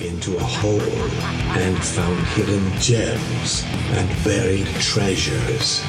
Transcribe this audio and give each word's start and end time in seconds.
into 0.00 0.36
a 0.36 0.40
hole 0.40 0.80
and 1.58 1.76
found 1.82 2.18
hidden 2.28 2.72
gems 2.78 3.64
and 3.92 4.08
buried 4.24 4.66
treasures. 4.80 5.82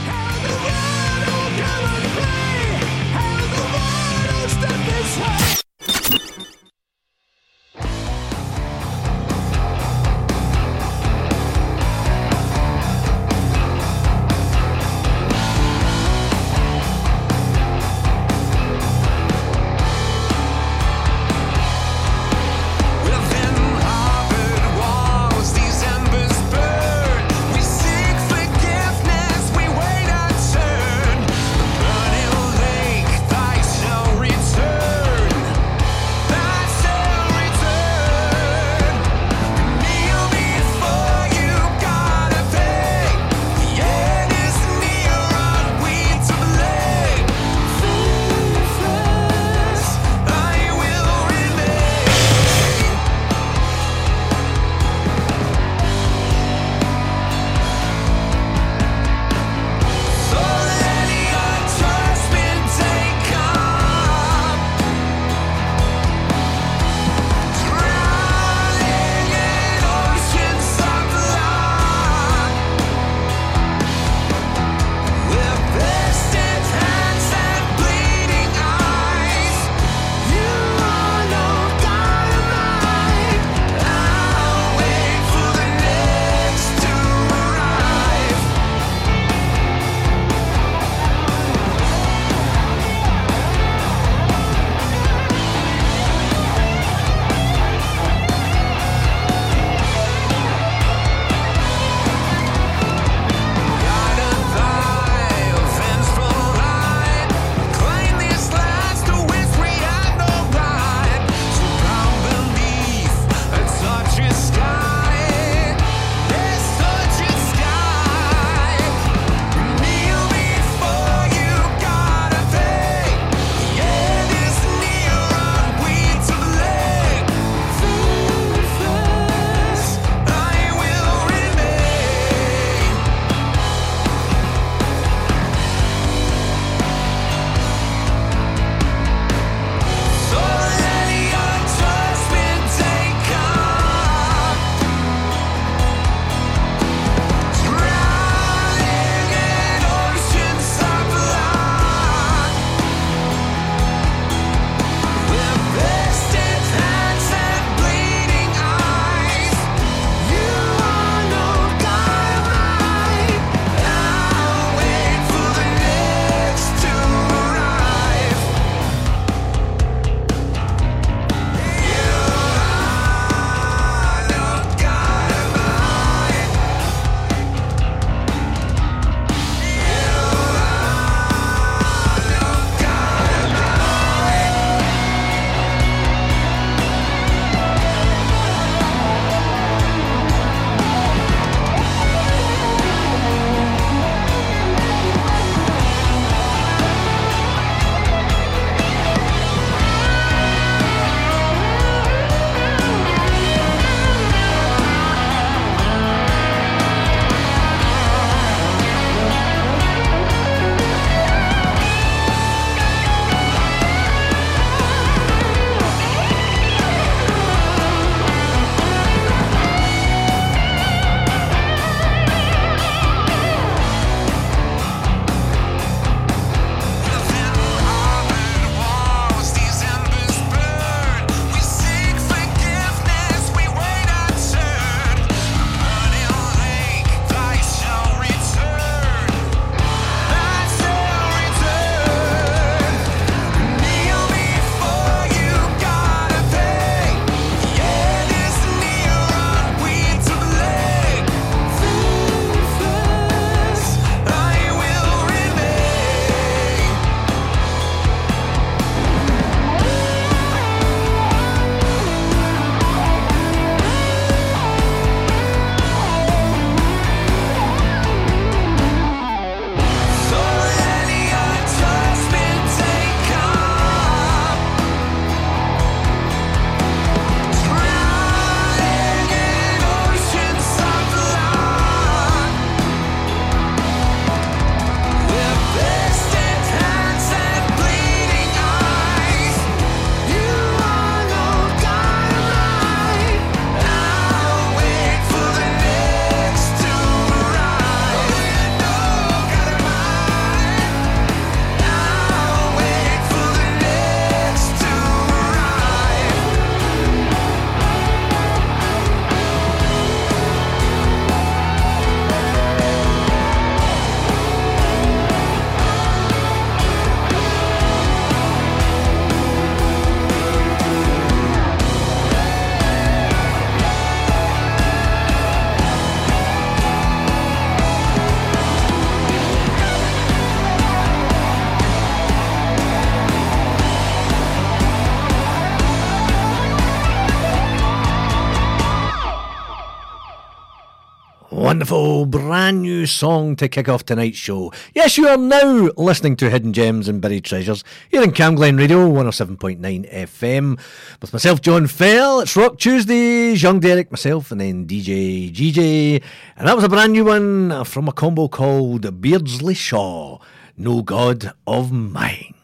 Wonderful 341.82 342.28
brand 342.28 342.84
new 342.84 343.08
song 343.08 343.56
to 343.56 343.68
kick 343.68 343.90
off 343.90 344.06
tonight's 344.06 344.38
show. 344.38 344.72
Yes, 344.94 345.18
you 345.18 345.28
are 345.28 345.36
now 345.36 345.90
listening 345.98 346.36
to 346.36 346.48
Hidden 346.48 346.74
Gems 346.74 347.08
and 347.08 347.20
Buried 347.20 347.44
Treasures 347.44 347.84
here 348.10 348.22
in 348.22 348.34
Camglen 348.34 348.78
Radio 348.78 349.10
107.9 349.10 349.80
FM 350.14 350.80
with 351.20 351.34
myself, 351.34 351.60
John 351.60 351.88
Fell. 351.88 352.42
It's 352.42 352.56
Rock 352.56 352.78
Tuesdays, 352.78 353.64
Young 353.64 353.80
Derek, 353.80 354.12
myself, 354.12 354.52
and 354.52 354.62
then 354.62 354.86
DJ 354.86 355.52
GJ. 355.52 356.22
And 356.56 356.68
that 356.68 356.76
was 356.76 356.86
a 356.86 356.90
brand 356.90 357.14
new 357.14 357.26
one 357.26 357.84
from 357.84 358.08
a 358.08 358.14
combo 358.14 358.48
called 358.48 359.20
Beardsley 359.20 359.74
Shaw, 359.74 360.38
No 360.78 361.02
God 361.02 361.52
of 361.66 361.92
Mine. 361.92 362.61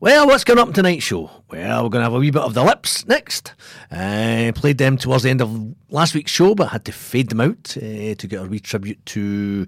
Well, 0.00 0.28
what's 0.28 0.44
going 0.44 0.60
up 0.60 0.68
in 0.68 0.74
tonight's 0.74 1.02
show? 1.02 1.28
Well, 1.50 1.82
we're 1.82 1.88
going 1.88 2.02
to 2.02 2.04
have 2.04 2.14
a 2.14 2.20
wee 2.20 2.30
bit 2.30 2.42
of 2.42 2.54
the 2.54 2.62
lips 2.62 3.04
next. 3.08 3.54
Uh, 3.90 4.52
played 4.54 4.78
them 4.78 4.96
towards 4.96 5.24
the 5.24 5.30
end 5.30 5.42
of 5.42 5.74
last 5.90 6.14
week's 6.14 6.30
show, 6.30 6.54
but 6.54 6.68
had 6.68 6.84
to 6.84 6.92
fade 6.92 7.30
them 7.30 7.40
out 7.40 7.76
uh, 7.76 8.14
to 8.14 8.26
get 8.28 8.40
a 8.40 8.46
wee 8.46 8.60
tribute 8.60 9.04
to 9.06 9.66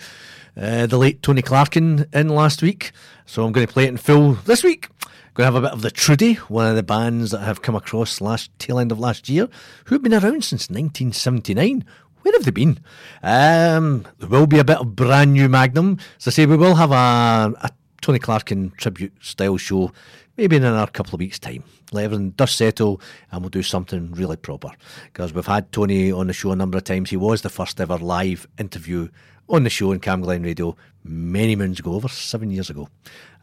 uh, 0.56 0.86
the 0.86 0.96
late 0.96 1.20
Tony 1.24 1.42
Clarkin 1.42 2.06
in 2.14 2.28
last 2.28 2.62
week. 2.62 2.92
So 3.26 3.44
I'm 3.44 3.50
going 3.50 3.66
to 3.66 3.72
play 3.72 3.86
it 3.86 3.88
in 3.88 3.96
full 3.96 4.34
this 4.34 4.62
week. 4.62 4.86
Going 5.34 5.48
to 5.48 5.52
have 5.52 5.56
a 5.56 5.62
bit 5.62 5.72
of 5.72 5.82
the 5.82 5.90
Trudy, 5.90 6.34
one 6.34 6.68
of 6.68 6.76
the 6.76 6.84
bands 6.84 7.32
that 7.32 7.40
have 7.40 7.62
come 7.62 7.74
across 7.74 8.20
last 8.20 8.56
tail 8.60 8.78
end 8.78 8.92
of 8.92 9.00
last 9.00 9.28
year, 9.28 9.48
who've 9.86 10.00
been 10.00 10.14
around 10.14 10.44
since 10.44 10.70
1979. 10.70 11.84
Where 12.22 12.34
have 12.34 12.44
they 12.44 12.52
been? 12.52 12.78
Um, 13.24 14.06
there 14.20 14.28
will 14.28 14.46
be 14.46 14.60
a 14.60 14.64
bit 14.64 14.78
of 14.78 14.94
brand 14.94 15.32
new 15.32 15.48
Magnum. 15.48 15.98
As 16.18 16.28
I 16.28 16.30
say, 16.30 16.46
we 16.46 16.56
will 16.56 16.76
have 16.76 16.92
a, 16.92 17.52
a 17.62 17.70
Tony 18.00 18.18
Clarkin 18.18 18.74
tribute 18.76 19.12
style 19.20 19.56
show 19.56 19.92
maybe 20.40 20.56
in 20.56 20.64
another 20.64 20.90
couple 20.90 21.14
of 21.14 21.20
weeks' 21.20 21.38
time. 21.38 21.62
Let 21.92 22.04
everything 22.04 22.30
dust 22.30 22.56
settle 22.56 22.98
and 23.30 23.42
we'll 23.42 23.50
do 23.50 23.62
something 23.62 24.10
really 24.12 24.36
proper. 24.36 24.70
Because 25.12 25.34
we've 25.34 25.44
had 25.44 25.70
Tony 25.70 26.10
on 26.10 26.28
the 26.28 26.32
show 26.32 26.50
a 26.50 26.56
number 26.56 26.78
of 26.78 26.84
times. 26.84 27.10
He 27.10 27.18
was 27.18 27.42
the 27.42 27.50
first 27.50 27.78
ever 27.78 27.98
live 27.98 28.48
interview 28.58 29.08
on 29.50 29.64
the 29.64 29.70
show 29.70 29.92
in 29.92 30.00
Camglen 30.00 30.42
Radio 30.42 30.78
many 31.04 31.56
moons 31.56 31.78
ago, 31.78 31.92
over 31.92 32.08
seven 32.08 32.50
years 32.50 32.70
ago. 32.70 32.88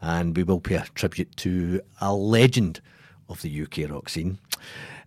And 0.00 0.36
we 0.36 0.42
will 0.42 0.58
pay 0.58 0.74
a 0.74 0.86
tribute 0.96 1.36
to 1.36 1.80
a 2.00 2.12
legend 2.12 2.80
of 3.28 3.42
the 3.42 3.62
UK 3.62 3.88
rock 3.88 4.08
scene. 4.08 4.38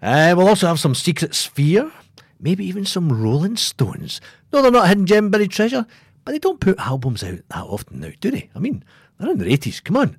Uh, 0.01 0.33
we'll 0.37 0.47
also 0.47 0.67
have 0.67 0.79
some 0.79 0.95
Secret 0.95 1.35
Sphere, 1.35 1.91
maybe 2.39 2.65
even 2.65 2.85
some 2.85 3.11
Rolling 3.21 3.57
Stones. 3.57 4.21
No, 4.53 4.61
they're 4.61 4.71
not 4.71 4.87
Hidden 4.87 5.07
Gem 5.07 5.29
Buried 5.29 5.51
Treasure, 5.51 5.85
but 6.23 6.31
they 6.31 6.39
don't 6.39 6.61
put 6.61 6.79
albums 6.79 7.21
out 7.21 7.39
that 7.49 7.65
often 7.65 7.99
now, 7.99 8.11
do 8.21 8.31
they? 8.31 8.49
I 8.55 8.59
mean, 8.59 8.81
they're 9.21 9.31
in 9.31 9.38
their 9.38 9.47
80s, 9.47 9.83
come 9.83 9.97
on. 9.97 10.18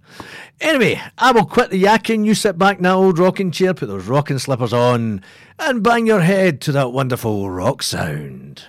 Anyway, 0.61 1.01
I 1.19 1.33
will 1.33 1.45
quit 1.45 1.71
the 1.71 1.83
yakking. 1.83 2.25
You 2.25 2.35
sit 2.35 2.57
back 2.57 2.77
in 2.77 2.85
that 2.85 2.93
old 2.95 3.19
rocking 3.19 3.51
chair, 3.51 3.75
put 3.75 3.89
those 3.89 4.07
rocking 4.07 4.39
slippers 4.39 4.73
on, 4.73 5.23
and 5.59 5.83
bang 5.83 6.07
your 6.07 6.21
head 6.21 6.61
to 6.63 6.73
that 6.73 6.93
wonderful 6.93 7.51
rock 7.51 7.83
sound. 7.83 8.65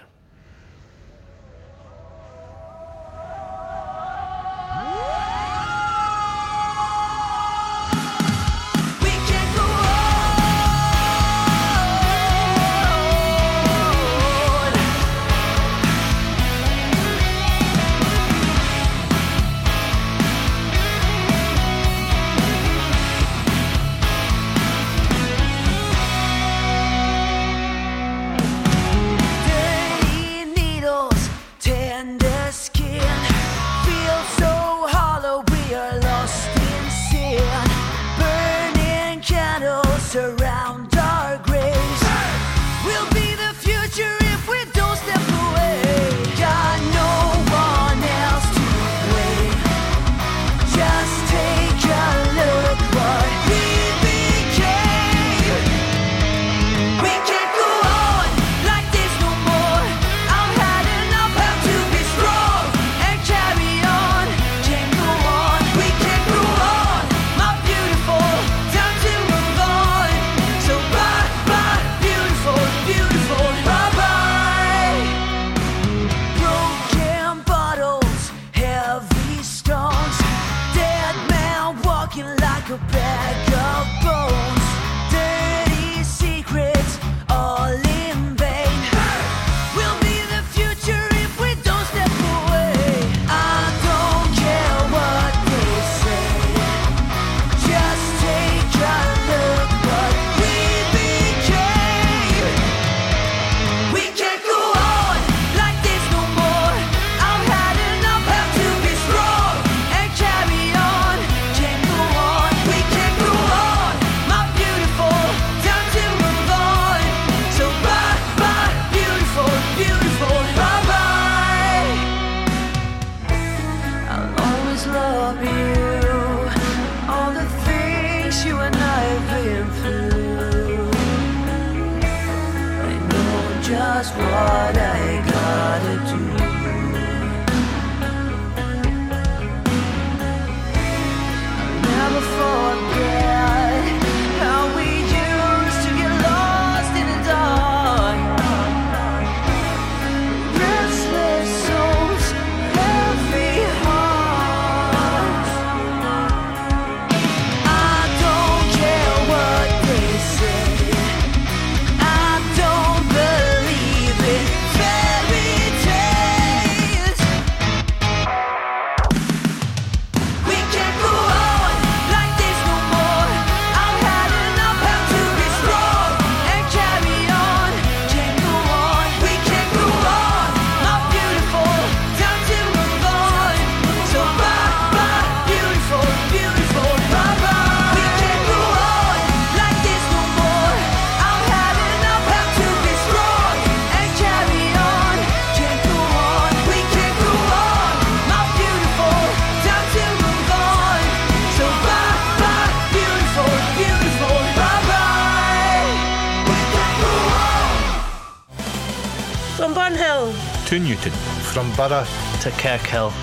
To 210.74 210.80
to 210.80 210.86
Newton. 210.86 211.12
From 211.54 211.70
Burgh 211.76 212.08
to 212.42 212.50
Kirkhill. 212.50 213.14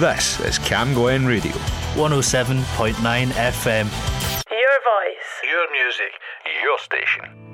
This 0.00 0.40
is 0.40 0.58
Cam 0.58 0.92
Glen 0.92 1.24
Radio. 1.24 1.52
107.9 1.94 2.94
FM. 3.30 3.86
Your 4.50 4.78
voice. 4.82 5.30
Your 5.44 5.70
music. 5.70 6.12
Your 6.64 6.76
station. 6.80 7.45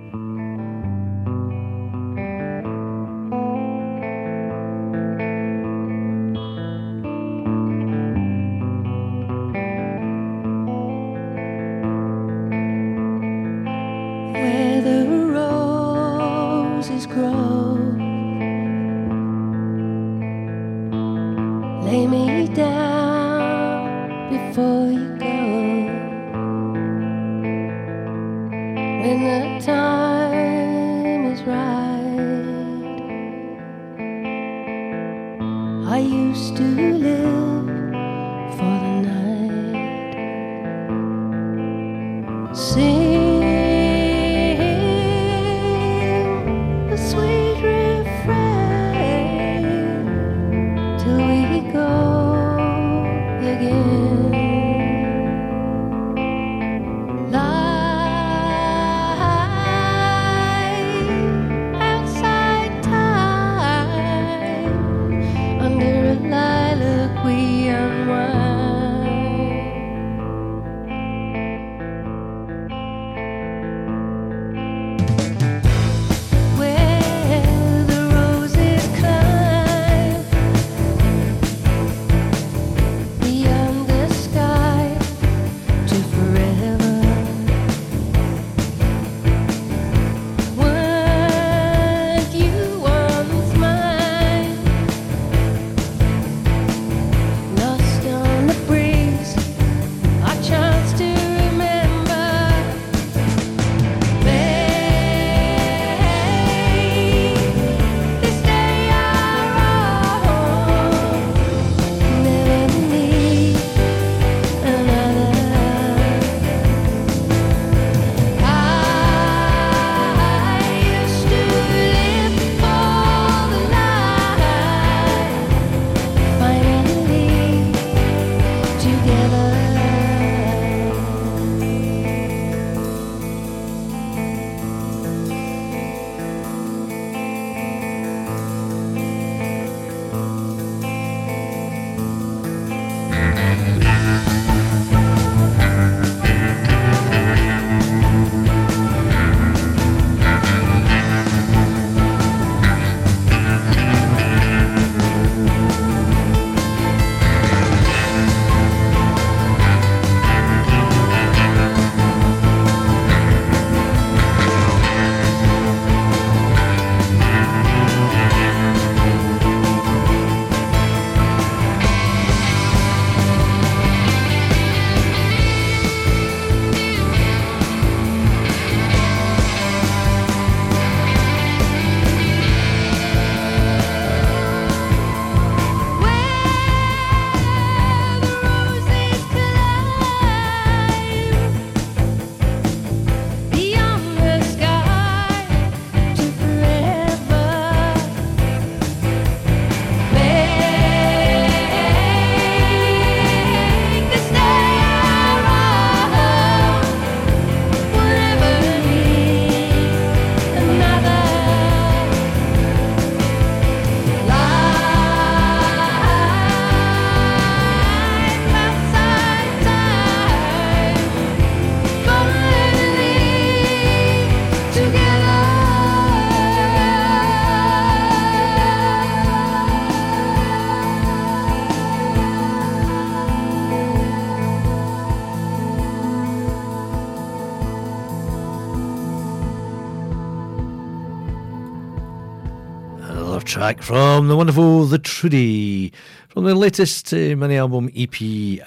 Track 243.44 243.82
from 243.82 244.28
the 244.28 244.36
wonderful 244.36 244.86
The 244.86 244.98
Trudy 244.98 245.92
from 246.28 246.44
their 246.44 246.54
latest 246.54 247.12
uh, 247.12 247.36
mini 247.36 247.56
album 247.56 247.90
EP 247.94 248.14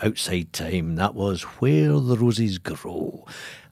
Outside 0.03 0.51
Time. 0.53 0.95
That 0.95 1.15
was 1.15 1.43
Where 1.43 1.99
the 1.99 2.17
Roses 2.17 2.57
Grow. 2.57 3.25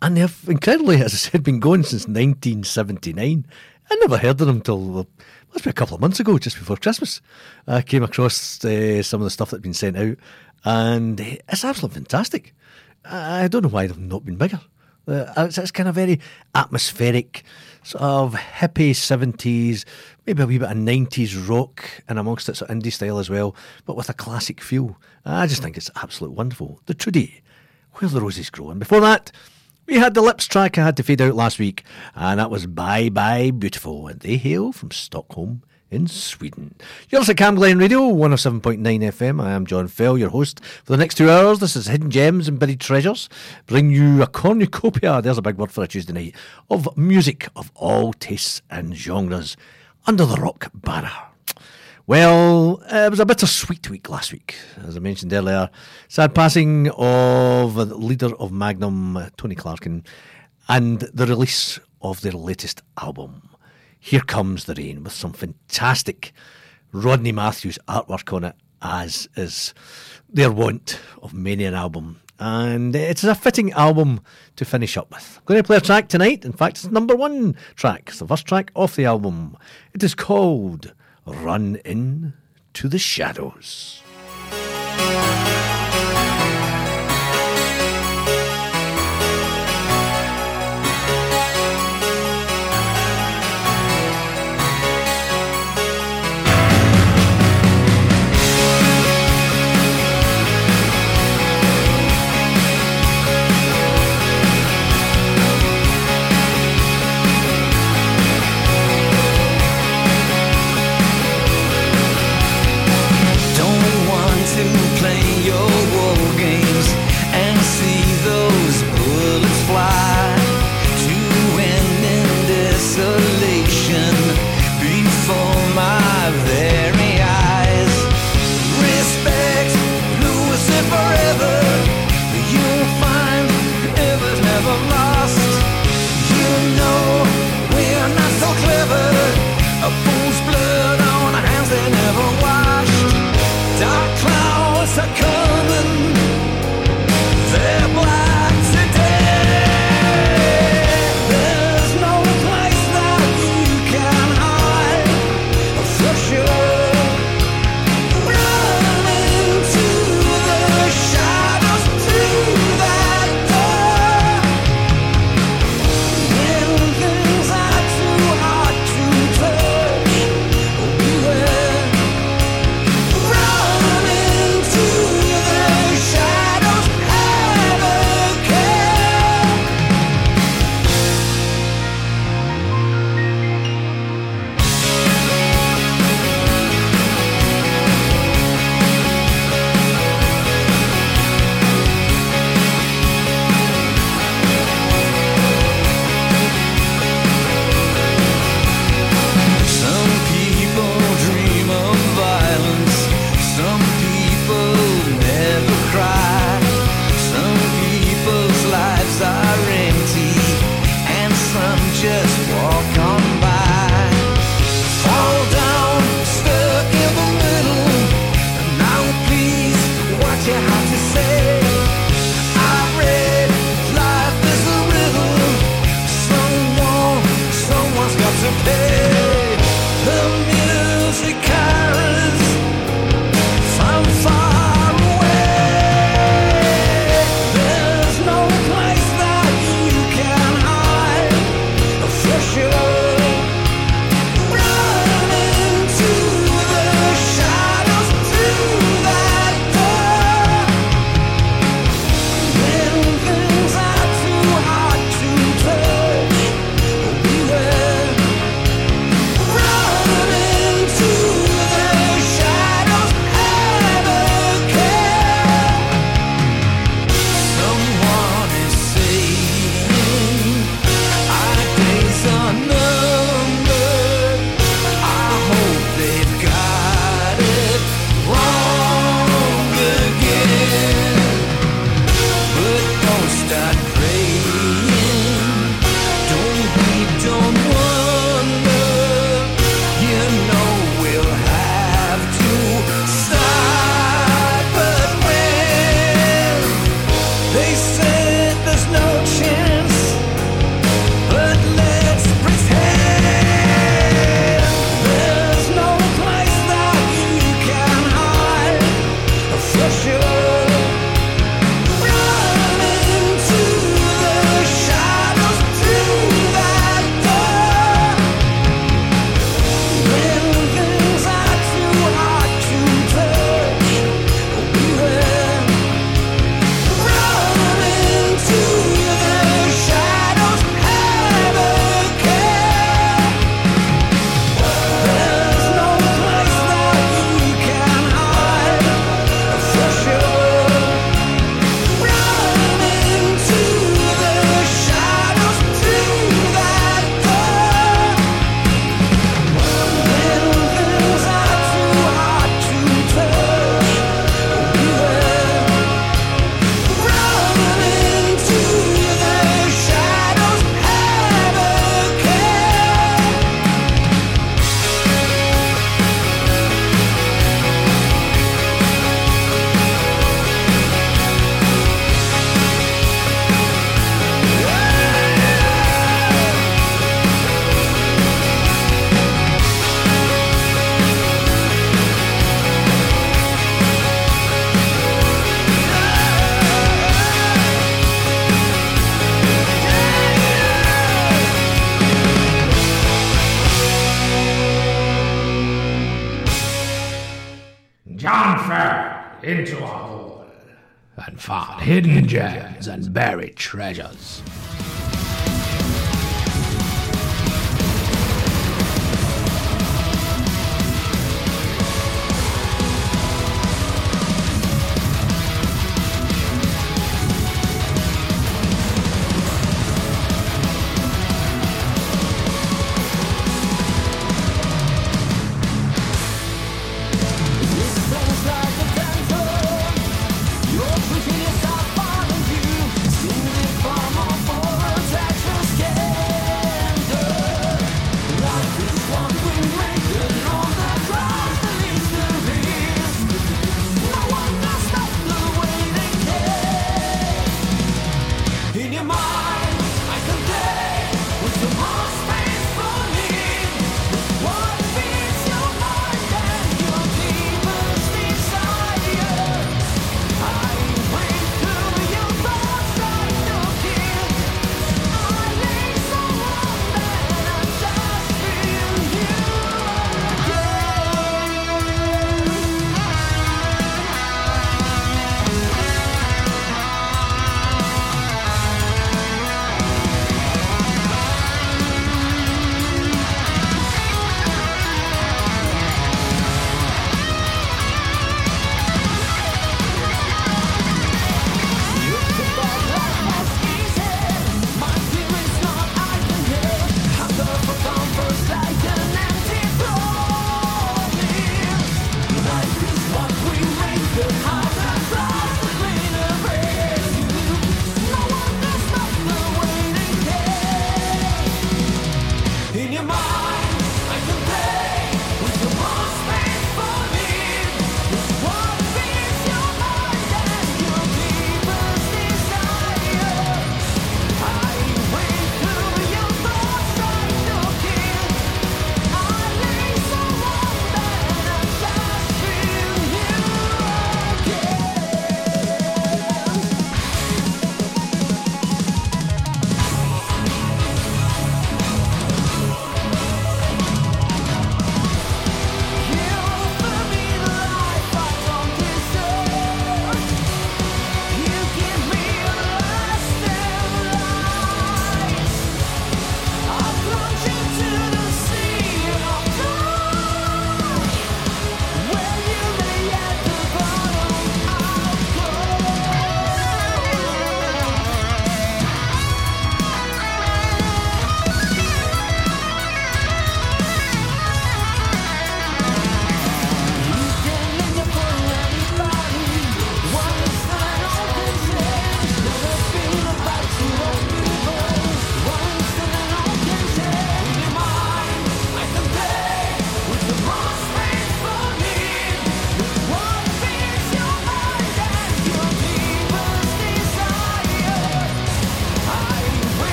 And 0.00 0.16
they 0.16 0.22
have 0.22 0.44
incredibly, 0.48 0.96
as 0.96 1.12
I 1.12 1.16
said, 1.16 1.42
been 1.42 1.60
going 1.60 1.82
since 1.82 2.08
1979. 2.08 3.46
I 3.90 3.94
never 3.96 4.18
heard 4.18 4.40
of 4.40 4.46
them 4.46 4.60
till 4.60 5.06
must 5.52 5.64
be 5.64 5.70
a 5.70 5.74
couple 5.74 5.94
of 5.94 6.00
months 6.00 6.18
ago, 6.18 6.38
just 6.38 6.58
before 6.58 6.76
Christmas. 6.76 7.20
I 7.66 7.82
came 7.82 8.02
across 8.02 8.64
uh, 8.64 9.02
some 9.02 9.20
of 9.20 9.24
the 9.24 9.30
stuff 9.30 9.50
that's 9.50 9.62
been 9.62 9.74
sent 9.74 9.96
out, 9.96 10.16
and 10.64 11.20
uh, 11.20 11.24
it's 11.48 11.64
absolutely 11.64 12.00
fantastic. 12.00 12.54
I 13.04 13.48
don't 13.48 13.62
know 13.62 13.68
why 13.68 13.86
they've 13.86 13.98
not 13.98 14.24
been 14.24 14.36
bigger. 14.36 14.60
Uh, 15.06 15.32
it's, 15.36 15.58
it's 15.58 15.70
kind 15.70 15.88
of 15.88 15.94
very 15.94 16.20
atmospheric, 16.54 17.44
sort 17.82 18.02
of 18.02 18.34
hippie 18.34 18.90
70s, 18.90 19.84
maybe 20.26 20.42
a 20.42 20.46
wee 20.46 20.58
bit 20.58 20.70
of 20.70 20.76
90s 20.76 21.48
rock 21.48 21.88
and 22.08 22.18
amongst 22.18 22.48
it, 22.48 22.56
sort 22.56 22.70
of 22.70 22.76
indie 22.76 22.92
style 22.92 23.18
as 23.18 23.30
well, 23.30 23.54
but 23.84 23.96
with 23.96 24.08
a 24.08 24.14
classic 24.14 24.60
feel. 24.60 24.98
I 25.24 25.46
just 25.46 25.62
think 25.62 25.76
it's 25.76 25.90
absolutely 25.96 26.36
wonderful. 26.36 26.80
The 26.86 26.94
Trudy, 26.94 27.42
Where 27.94 28.08
the 28.08 28.20
Roses 28.20 28.50
Grow. 28.50 28.70
And 28.70 28.80
before 28.80 29.00
that, 29.00 29.30
we 29.86 29.94
had 29.94 30.14
the 30.14 30.22
Lips 30.22 30.46
track 30.46 30.76
I 30.78 30.84
had 30.84 30.96
to 30.96 31.04
fade 31.04 31.22
out 31.22 31.36
last 31.36 31.60
week, 31.60 31.84
and 32.16 32.40
that 32.40 32.50
was 32.50 32.66
Bye 32.66 33.08
Bye 33.08 33.52
Beautiful, 33.52 34.08
and 34.08 34.18
they 34.18 34.36
hail 34.36 34.72
from 34.72 34.90
Stockholm, 34.90 35.62
in 35.90 36.06
Sweden. 36.06 36.74
You're 37.08 37.20
listening 37.20 37.36
to 37.36 37.42
Cam 37.42 37.54
Glen 37.54 37.78
Radio, 37.78 38.00
107.9 38.00 38.78
FM. 38.80 39.42
I 39.42 39.52
am 39.52 39.66
John 39.66 39.86
Fell, 39.88 40.18
your 40.18 40.30
host 40.30 40.64
for 40.64 40.92
the 40.92 40.96
next 40.96 41.14
two 41.14 41.30
hours. 41.30 41.60
This 41.60 41.76
is 41.76 41.86
Hidden 41.86 42.10
Gems 42.10 42.48
and 42.48 42.58
Buried 42.58 42.80
Treasures. 42.80 43.28
Bring 43.66 43.90
you 43.90 44.22
a 44.22 44.26
cornucopia, 44.26 45.22
there's 45.22 45.38
a 45.38 45.42
big 45.42 45.56
word 45.56 45.70
for 45.70 45.84
a 45.84 45.88
Tuesday 45.88 46.12
night, 46.12 46.34
of 46.70 46.96
music 46.96 47.48
of 47.54 47.70
all 47.74 48.12
tastes 48.12 48.62
and 48.70 48.96
genres 48.96 49.56
under 50.06 50.26
the 50.26 50.36
rock 50.36 50.70
banner. 50.74 51.12
Well, 52.08 52.82
it 52.90 53.10
was 53.10 53.20
a 53.20 53.26
bittersweet 53.26 53.90
week 53.90 54.08
last 54.08 54.32
week, 54.32 54.56
as 54.86 54.96
I 54.96 55.00
mentioned 55.00 55.32
earlier. 55.32 55.70
Sad 56.08 56.34
passing 56.34 56.90
of 56.96 57.74
the 57.74 57.84
leader 57.84 58.34
of 58.36 58.52
Magnum, 58.52 59.30
Tony 59.36 59.56
Clarkin, 59.56 60.04
and 60.68 61.00
the 61.00 61.26
release 61.26 61.80
of 62.02 62.20
their 62.20 62.32
latest 62.32 62.82
album. 62.96 63.45
Here 64.06 64.20
Comes 64.20 64.66
the 64.66 64.74
Rain 64.74 65.02
with 65.02 65.14
some 65.14 65.32
fantastic 65.32 66.32
Rodney 66.92 67.32
Matthews 67.32 67.76
artwork 67.88 68.32
on 68.32 68.44
it, 68.44 68.54
as 68.80 69.28
is 69.34 69.74
their 70.28 70.52
wont 70.52 71.00
of 71.20 71.34
many 71.34 71.64
an 71.64 71.74
album. 71.74 72.20
And 72.38 72.94
it's 72.94 73.24
a 73.24 73.34
fitting 73.34 73.72
album 73.72 74.20
to 74.54 74.64
finish 74.64 74.96
up 74.96 75.10
with. 75.10 75.38
I'm 75.38 75.44
going 75.46 75.60
to 75.60 75.66
play 75.66 75.78
a 75.78 75.80
track 75.80 76.06
tonight. 76.06 76.44
In 76.44 76.52
fact, 76.52 76.76
it's 76.76 76.86
number 76.92 77.16
one 77.16 77.56
track. 77.74 78.04
It's 78.06 78.20
the 78.20 78.28
first 78.28 78.46
track 78.46 78.70
off 78.76 78.94
the 78.94 79.06
album. 79.06 79.56
It 79.92 80.04
is 80.04 80.14
called 80.14 80.94
Run 81.26 81.80
In 81.84 82.34
to 82.74 82.88
the 82.88 83.00
Shadows. 83.00 84.04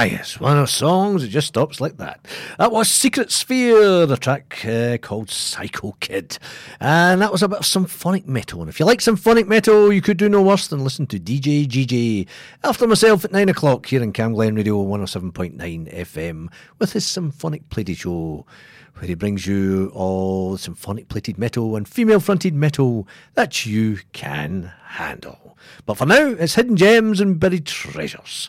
Ah, 0.00 0.04
yes, 0.04 0.38
one 0.38 0.52
of 0.52 0.58
those 0.58 0.70
songs 0.70 1.22
that 1.22 1.28
just 1.28 1.48
stops 1.48 1.80
like 1.80 1.96
that. 1.96 2.24
That 2.56 2.70
was 2.70 2.88
Secret 2.88 3.32
Sphere, 3.32 4.06
the 4.06 4.16
track 4.16 4.64
uh, 4.64 4.96
called 4.98 5.28
Psycho 5.28 5.96
Kid. 5.98 6.38
And 6.78 7.20
that 7.20 7.32
was 7.32 7.42
a 7.42 7.48
bit 7.48 7.58
of 7.58 7.66
symphonic 7.66 8.28
metal. 8.28 8.60
And 8.60 8.68
if 8.68 8.78
you 8.78 8.86
like 8.86 9.00
symphonic 9.00 9.48
metal, 9.48 9.92
you 9.92 10.00
could 10.00 10.16
do 10.16 10.28
no 10.28 10.40
worse 10.40 10.68
than 10.68 10.84
listen 10.84 11.08
to 11.08 11.18
DJ 11.18 11.66
GJ 11.66 12.28
after 12.62 12.86
myself 12.86 13.24
at 13.24 13.32
9 13.32 13.48
o'clock 13.48 13.86
here 13.86 14.00
in 14.00 14.12
Cam 14.12 14.34
Glen 14.34 14.54
Radio 14.54 14.84
107.9 14.84 15.92
FM 15.92 16.46
with 16.78 16.92
his 16.92 17.04
symphonic 17.04 17.68
play 17.68 17.82
show 17.92 18.46
where 18.94 19.08
he 19.08 19.14
brings 19.14 19.48
you 19.48 19.90
all 19.96 20.52
the 20.52 20.58
symphonic 20.58 21.08
plated 21.08 21.38
metal 21.38 21.74
and 21.74 21.88
female 21.88 22.20
fronted 22.20 22.54
metal 22.54 23.08
that 23.34 23.66
you 23.66 23.98
can 24.12 24.70
handle. 24.84 25.58
But 25.86 25.96
for 25.96 26.06
now, 26.06 26.28
it's 26.28 26.54
hidden 26.54 26.76
gems 26.76 27.20
and 27.20 27.40
buried 27.40 27.66
treasures. 27.66 28.48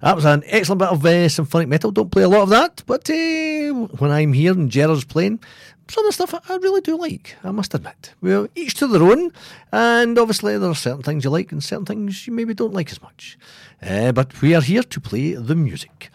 That 0.00 0.14
was 0.14 0.24
an 0.24 0.44
excellent 0.46 0.78
bit 0.78 0.88
of 0.90 1.04
uh, 1.04 1.28
symphonic 1.28 1.68
metal. 1.68 1.90
Don't 1.90 2.10
play 2.10 2.22
a 2.22 2.28
lot 2.28 2.42
of 2.42 2.48
that, 2.50 2.84
but 2.86 3.10
uh, 3.10 3.88
when 3.98 4.10
I'm 4.12 4.32
here 4.32 4.52
and 4.52 4.70
Gerard's 4.70 5.04
playing, 5.04 5.40
some 5.88 6.04
of 6.04 6.08
the 6.08 6.12
stuff 6.12 6.50
I 6.50 6.56
really 6.56 6.80
do 6.80 6.96
like, 6.96 7.36
I 7.42 7.50
must 7.50 7.74
admit. 7.74 8.14
Well, 8.20 8.46
each 8.54 8.74
to 8.74 8.86
their 8.86 9.02
own, 9.02 9.32
and 9.72 10.18
obviously 10.18 10.56
there 10.56 10.70
are 10.70 10.74
certain 10.74 11.02
things 11.02 11.24
you 11.24 11.30
like 11.30 11.50
and 11.50 11.64
certain 11.64 11.86
things 11.86 12.26
you 12.26 12.32
maybe 12.32 12.54
don't 12.54 12.74
like 12.74 12.92
as 12.92 13.02
much. 13.02 13.38
Uh, 13.82 14.12
but 14.12 14.40
we 14.40 14.54
are 14.54 14.60
here 14.60 14.82
to 14.82 15.00
play 15.00 15.32
the 15.32 15.54
music. 15.54 16.10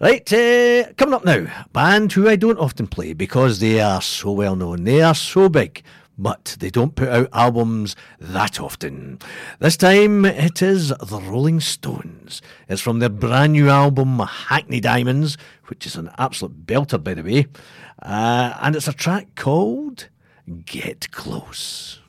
Right, 0.00 0.30
uh, 0.32 0.92
coming 0.94 1.14
up 1.14 1.24
now, 1.24 1.46
band 1.72 2.12
who 2.12 2.28
I 2.28 2.36
don't 2.36 2.58
often 2.58 2.86
play 2.86 3.12
because 3.12 3.60
they 3.60 3.80
are 3.80 4.02
so 4.02 4.32
well 4.32 4.56
known, 4.56 4.84
they 4.84 5.00
are 5.00 5.14
so 5.14 5.48
big 5.48 5.82
but 6.18 6.56
they 6.60 6.70
don't 6.70 6.94
put 6.94 7.08
out 7.08 7.28
albums 7.32 7.96
that 8.20 8.60
often. 8.60 9.18
This 9.58 9.76
time 9.76 10.24
it 10.24 10.60
is 10.62 10.88
the 10.88 11.20
Rolling 11.20 11.60
Stones. 11.60 12.42
It's 12.68 12.82
from 12.82 12.98
their 12.98 13.08
brand 13.08 13.52
new 13.52 13.68
album 13.68 14.18
Hackney 14.18 14.80
Diamonds, 14.80 15.38
which 15.66 15.86
is 15.86 15.96
an 15.96 16.10
absolute 16.18 16.66
belter, 16.66 17.02
by 17.02 17.14
the 17.14 17.22
way, 17.22 17.46
uh, 18.02 18.54
and 18.60 18.76
it's 18.76 18.88
a 18.88 18.92
track 18.92 19.34
called 19.34 20.08
Get 20.66 21.10
Close. 21.10 22.01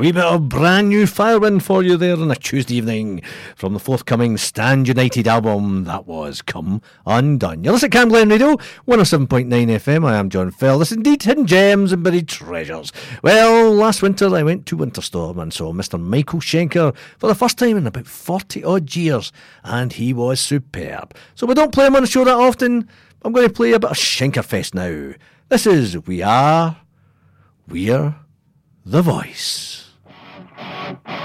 A 0.00 0.02
wee 0.02 0.12
bit 0.12 0.24
of 0.24 0.48
brand 0.48 0.88
new 0.88 1.04
Firewind 1.04 1.60
for 1.60 1.82
you 1.82 1.98
there 1.98 2.16
on 2.16 2.30
a 2.30 2.34
Tuesday 2.34 2.76
evening 2.76 3.20
from 3.54 3.74
the 3.74 3.78
forthcoming 3.78 4.38
Stand 4.38 4.88
United 4.88 5.28
album 5.28 5.84
that 5.84 6.06
was 6.06 6.40
Come 6.40 6.80
Undone. 7.04 7.62
You're 7.62 7.74
listening 7.74 7.90
to 7.90 7.98
Cam 7.98 8.08
Glen 8.08 8.30
Radio, 8.30 8.56
107.9 8.88 9.46
FM. 9.48 10.06
I 10.06 10.16
am 10.16 10.30
John 10.30 10.52
Fell. 10.52 10.78
This 10.78 10.90
indeed 10.90 11.22
Hidden 11.22 11.44
Gems 11.44 11.92
and 11.92 12.02
Buried 12.02 12.28
Treasures. 12.28 12.92
Well, 13.22 13.74
last 13.74 14.00
winter 14.00 14.34
I 14.34 14.42
went 14.42 14.64
to 14.68 14.76
Winterstorm 14.78 15.36
and 15.36 15.52
saw 15.52 15.70
Mr. 15.74 16.00
Michael 16.00 16.40
Schenker 16.40 16.96
for 17.18 17.26
the 17.26 17.34
first 17.34 17.58
time 17.58 17.76
in 17.76 17.86
about 17.86 18.06
40 18.06 18.64
odd 18.64 18.96
years, 18.96 19.32
and 19.64 19.92
he 19.92 20.14
was 20.14 20.40
superb. 20.40 21.14
So 21.34 21.46
we 21.46 21.52
don't 21.52 21.74
play 21.74 21.84
him 21.84 21.96
on 21.96 22.00
the 22.00 22.08
show 22.08 22.24
that 22.24 22.32
often. 22.32 22.88
I'm 23.20 23.34
going 23.34 23.46
to 23.46 23.52
play 23.52 23.72
a 23.72 23.78
bit 23.78 23.90
of 23.90 23.98
Schenkerfest 23.98 24.72
now. 24.72 25.14
This 25.50 25.66
is 25.66 26.06
We 26.06 26.22
Are, 26.22 26.78
We're 27.68 28.14
the 28.86 29.02
Voice. 29.02 29.79
Thank 30.90 31.00
you. 31.08 31.19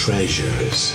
treasures. 0.00 0.89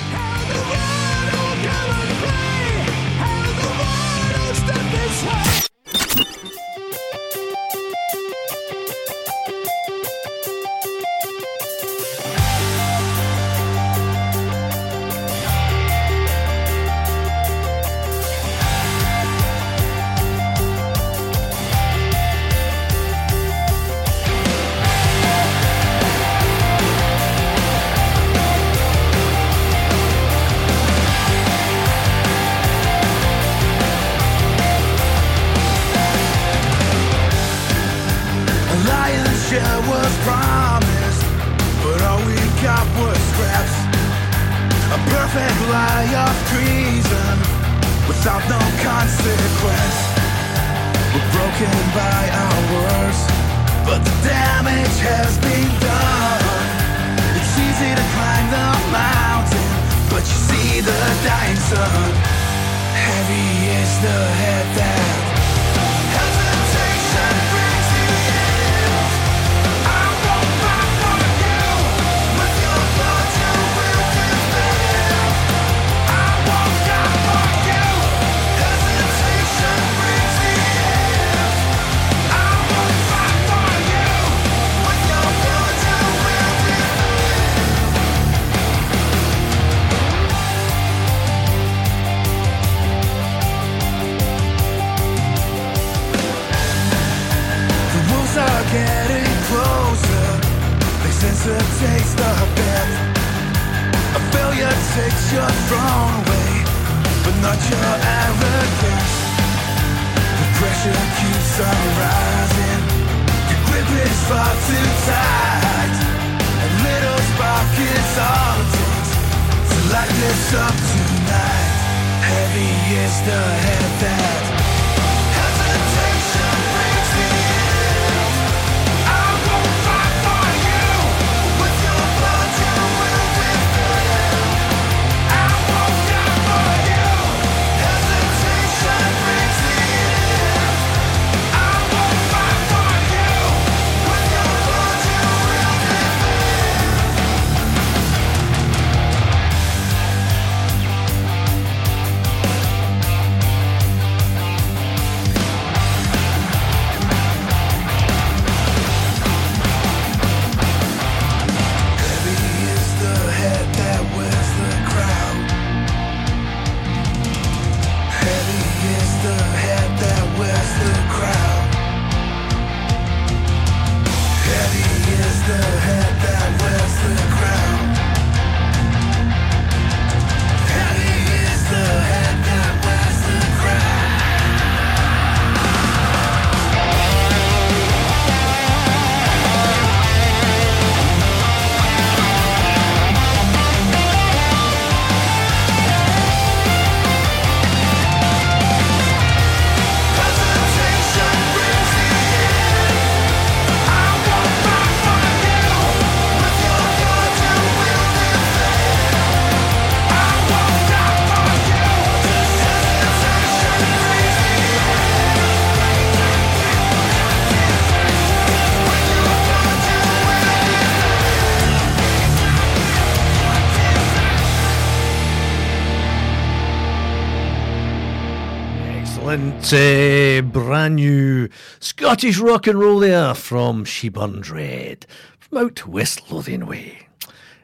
Uh, 229.74 230.42
brand 230.44 230.98
new 230.98 231.50
Scottish 231.80 232.38
rock 232.38 232.68
and 232.68 232.80
roll 232.80 233.00
there 233.00 233.34
from 233.34 233.84
She 233.84 234.10
Burns 234.10 234.52
Red 234.52 235.08
from 235.40 235.58
out 235.58 235.88
West 235.88 236.32
Lothian 236.32 236.68
Way. 236.68 237.08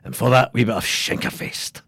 And 0.03 0.15
for 0.15 0.31
that, 0.31 0.51
we 0.51 0.63
bit 0.63 0.73
of 0.73 0.83
Schenkerfest. 0.83 1.81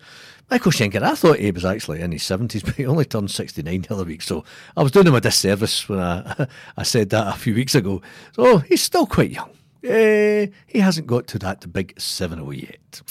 Michael 0.51 0.72
Schenker, 0.72 1.01
I 1.01 1.16
thought 1.16 1.39
he 1.39 1.49
was 1.49 1.66
actually 1.66 2.01
in 2.01 2.11
his 2.11 2.22
70s, 2.22 2.64
but 2.66 2.76
he 2.76 2.86
only 2.86 3.05
turned 3.05 3.32
69 3.32 3.82
the 3.82 3.93
other 3.95 4.03
week, 4.03 4.22
so 4.22 4.45
I 4.78 4.84
was 4.84 4.91
doing 4.91 5.07
him 5.07 5.16
a 5.16 5.22
disservice 5.22 5.89
when 5.89 5.99
I, 5.99 6.47
I 6.78 6.84
said 6.84 7.09
that 7.09 7.34
a 7.34 7.39
few 7.39 7.55
weeks 7.55 7.74
ago. 7.74 8.03
So 8.34 8.59
he's 8.59 8.84
still 8.84 9.07
quite 9.07 9.32
young. 9.32 9.49
Eh, 9.84 10.47
he 10.65 10.79
hasn't 10.79 11.05
got 11.07 11.27
to 11.27 11.38
that 11.39 11.73
big 11.73 11.99
70 11.99 12.55
yet. 12.55 13.01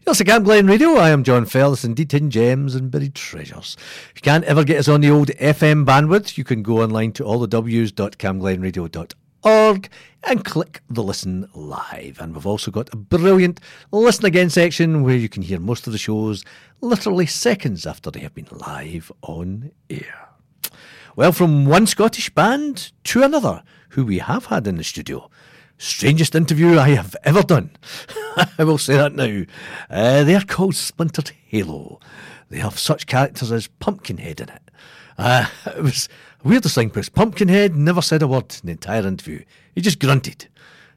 You're 0.00 0.12
listening 0.12 0.34
to 0.34 0.40
Glen 0.40 0.66
Radio. 0.66 0.96
I 0.96 1.10
am 1.10 1.24
John 1.24 1.44
Fell. 1.44 1.68
This 1.70 1.80
is 1.80 1.84
indeed 1.84 2.10
Hidden 2.10 2.30
Gems 2.30 2.74
and 2.74 2.90
Buried 2.90 3.14
Treasures. 3.14 3.76
If 4.10 4.14
you 4.16 4.22
can't 4.22 4.44
ever 4.44 4.64
get 4.64 4.78
us 4.78 4.88
on 4.88 5.02
the 5.02 5.10
old 5.10 5.28
FM 5.28 5.84
bandwidth, 5.84 6.38
you 6.38 6.44
can 6.44 6.62
go 6.62 6.82
online 6.82 7.12
to 7.12 7.24
allthews.camglenradio.org 7.24 9.88
and 10.24 10.44
click 10.44 10.80
the 10.88 11.02
listen 11.02 11.50
live. 11.52 12.18
And 12.18 12.34
we've 12.34 12.46
also 12.46 12.70
got 12.70 12.88
a 12.94 12.96
brilliant 12.96 13.60
listen 13.90 14.24
again 14.24 14.48
section 14.48 15.02
where 15.02 15.16
you 15.16 15.28
can 15.28 15.42
hear 15.42 15.60
most 15.60 15.86
of 15.86 15.92
the 15.92 15.98
shows 15.98 16.44
literally 16.80 17.26
seconds 17.26 17.84
after 17.84 18.10
they 18.10 18.20
have 18.20 18.34
been 18.34 18.48
live 18.50 19.12
on 19.20 19.70
air. 19.90 20.30
Well, 21.14 21.32
from 21.32 21.66
one 21.66 21.86
Scottish 21.86 22.30
band 22.30 22.90
to 23.04 23.22
another, 23.22 23.62
who 23.90 24.06
we 24.06 24.16
have 24.18 24.46
had 24.46 24.66
in 24.66 24.76
the 24.76 24.84
studio. 24.84 25.28
Strangest 25.82 26.36
interview 26.36 26.78
I 26.78 26.90
have 26.90 27.16
ever 27.24 27.42
done. 27.42 27.72
I 28.56 28.62
will 28.62 28.78
say 28.78 28.96
that 28.96 29.16
now. 29.16 29.42
Uh, 29.90 30.22
they 30.22 30.36
are 30.36 30.44
called 30.44 30.76
Splintered 30.76 31.32
Halo. 31.48 31.98
They 32.50 32.58
have 32.58 32.78
such 32.78 33.08
characters 33.08 33.50
as 33.50 33.66
Pumpkinhead 33.66 34.40
in 34.40 34.48
it. 34.48 34.62
Uh, 35.18 35.46
it 35.66 35.82
was 35.82 36.08
the 36.40 36.48
weirdest 36.48 36.76
thing 36.76 36.86
because 36.86 37.08
Pumpkinhead 37.08 37.74
never 37.74 38.00
said 38.00 38.22
a 38.22 38.28
word 38.28 38.54
in 38.62 38.66
the 38.66 38.70
entire 38.70 39.04
interview. 39.04 39.42
He 39.74 39.80
just 39.80 39.98
grunted. 39.98 40.46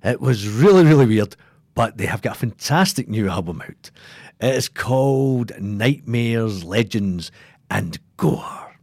It 0.03 0.21
was 0.21 0.47
really, 0.47 0.85
really 0.85 1.07
weird, 1.07 1.35
but 1.73 1.97
they 1.97 2.05
have 2.05 2.21
got 2.21 2.35
a 2.35 2.39
fantastic 2.39 3.07
new 3.07 3.27
album 3.27 3.63
out. 3.63 3.89
It 4.39 4.53
is 4.53 4.69
called 4.69 5.51
Nightmares, 5.59 6.63
Legends, 6.63 7.31
and 7.71 7.97
Gore. 8.17 8.77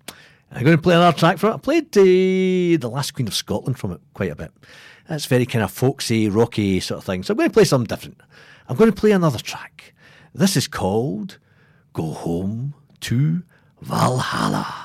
I'm 0.51 0.65
going 0.65 0.77
to 0.77 0.83
play 0.83 0.97
another 0.97 1.17
track 1.17 1.39
from 1.39 1.51
it. 1.51 1.55
I 1.55 1.59
played 1.59 1.97
uh, 1.97 2.03
The 2.03 2.91
Last 2.91 3.15
Queen 3.15 3.29
of 3.29 3.35
Scotland 3.35 3.79
from 3.79 3.93
it 3.93 4.01
quite 4.15 4.33
a 4.33 4.35
bit. 4.35 4.51
That's 5.09 5.27
very 5.27 5.47
kind 5.47 5.65
of 5.65 5.71
folksy, 5.71 6.29
rocky 6.29 6.81
sort 6.81 6.99
of 6.99 7.05
thing. 7.05 7.23
So 7.23 7.33
I'm 7.33 7.39
going 7.39 7.49
to 7.51 7.55
play 7.55 7.65
something 7.65 7.87
different. 7.87 8.21
I'm 8.69 8.77
going 8.77 8.91
to 8.91 8.97
play 9.01 9.11
another 9.13 9.39
track. 9.39 9.95
This 10.35 10.57
is 10.57 10.69
called 10.69 11.39
Go 11.93 12.13
Home 12.13 12.75
to 13.01 13.43
Valhalla. 13.81 14.82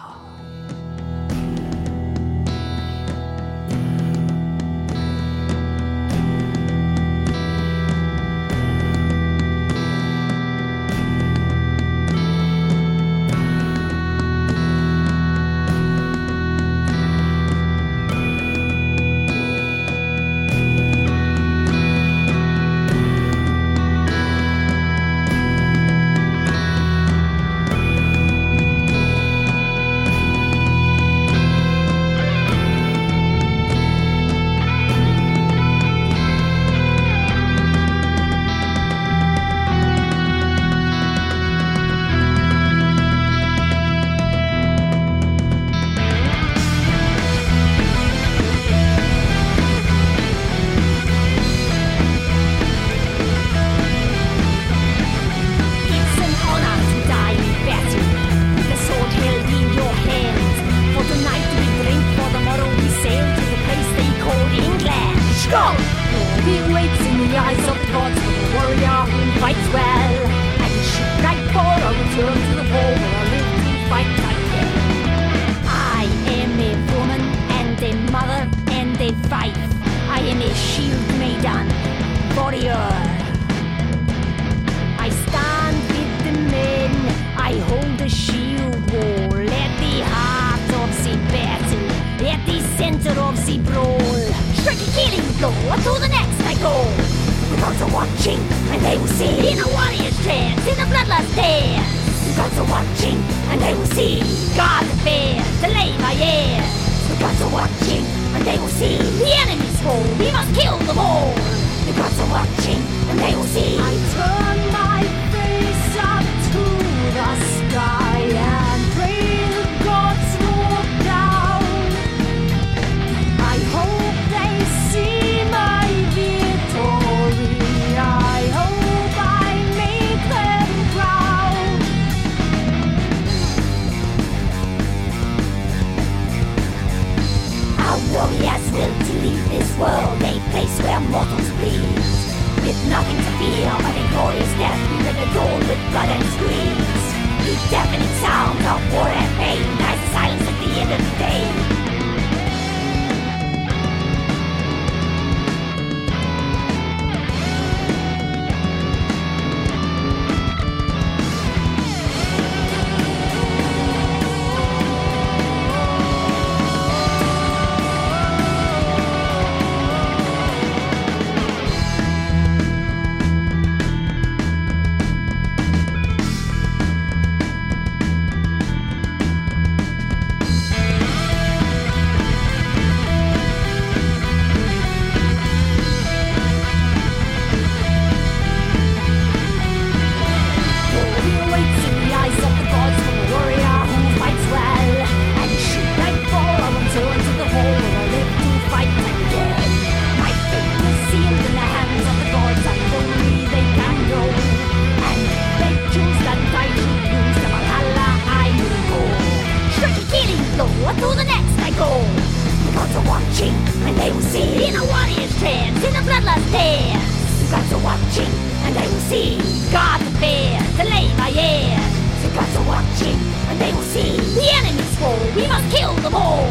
fear. 216.52 216.96
The 217.42 217.48
gods 217.52 217.72
are 217.74 217.84
watching 217.84 218.32
and 218.64 218.76
they 218.76 218.88
will 218.88 219.06
see. 219.12 219.38
God 219.72 220.00
the 220.02 220.12
fear 220.20 220.60
to 220.78 220.84
lay 220.84 221.08
my 221.18 221.32
ear. 221.32 221.80
The 222.24 222.30
gods 222.36 222.56
are 222.56 222.68
watching 222.68 223.18
and 223.50 223.60
they 223.60 223.72
will 223.74 223.90
see. 223.96 224.18
The 224.36 224.48
enemies 224.60 224.96
fall, 224.98 225.20
we 225.36 225.48
must 225.48 225.68
kill 225.76 225.94
them 225.96 226.16
all. 226.16 226.48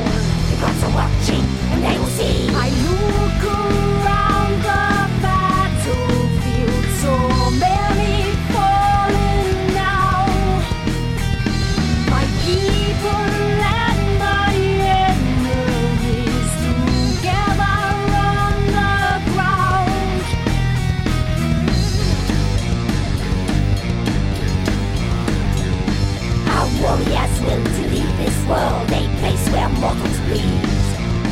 The 0.51 0.57
gods 0.61 0.83
are 0.85 0.95
watching 0.95 1.45
and 1.73 1.83
they 1.83 1.99
will 1.99 2.13
see. 2.19 2.49
I 2.51 2.69
look 2.85 3.43
good. 3.43 3.76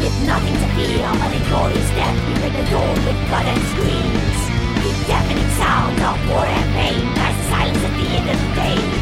With 0.05 0.27
nothing 0.27 0.53
to 0.53 0.69
fear 0.77 1.09
but 1.17 1.33
a 1.33 1.41
glorious 1.49 1.89
death 1.97 2.29
We 2.29 2.35
break 2.35 2.53
the 2.53 2.71
dawn 2.71 2.95
with 3.07 3.17
blood 3.29 3.47
and 3.47 3.63
screams. 3.73 4.39
The 4.85 5.07
deafening 5.07 5.49
sound 5.57 5.99
of 5.99 6.29
war 6.29 6.45
and 6.45 6.73
pain. 6.75 7.07
Lies 7.17 7.37
the 7.39 7.45
silence 7.45 7.79
at 7.79 7.95
the 7.97 8.07
end 8.13 8.29
of 8.29 8.39
the 8.39 8.55
day. 8.55 8.94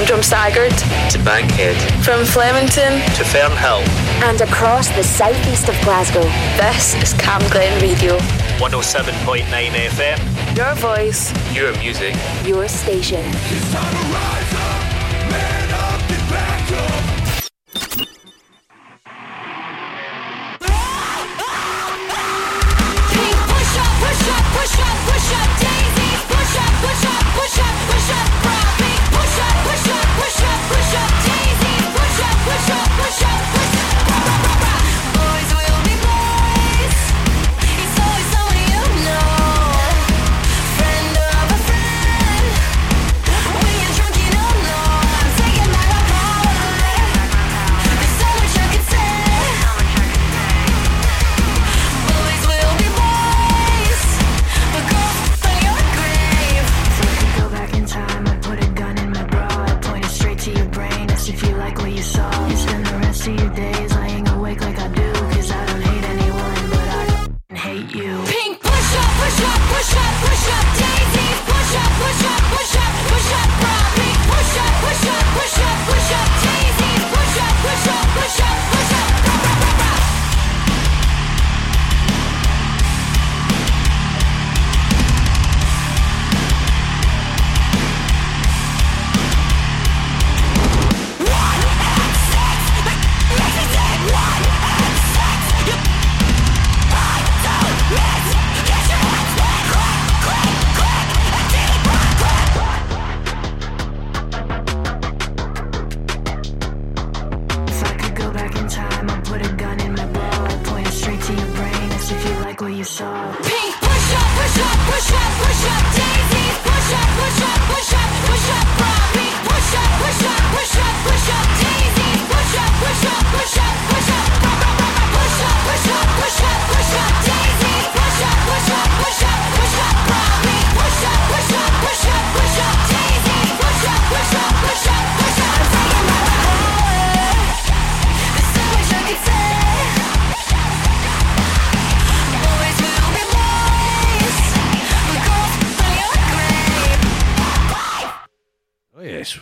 From 0.00 0.18
Drumsagard 0.18 1.10
to 1.10 1.18
Bankhead, 1.18 1.76
from 2.02 2.24
Flemington 2.24 3.00
to 3.16 3.22
Fernhill, 3.22 3.86
and 4.22 4.40
across 4.40 4.88
the 4.88 5.04
southeast 5.04 5.68
of 5.68 5.78
Glasgow. 5.82 6.22
This 6.56 6.94
is 7.02 7.12
Cam 7.20 7.42
Glen 7.50 7.78
Radio. 7.82 8.16
107.9 8.56 9.44
FM. 9.44 10.56
Your 10.56 10.74
voice, 10.76 11.34
your 11.54 11.76
music, 11.76 12.14
your 12.46 12.66
station. 12.66 13.20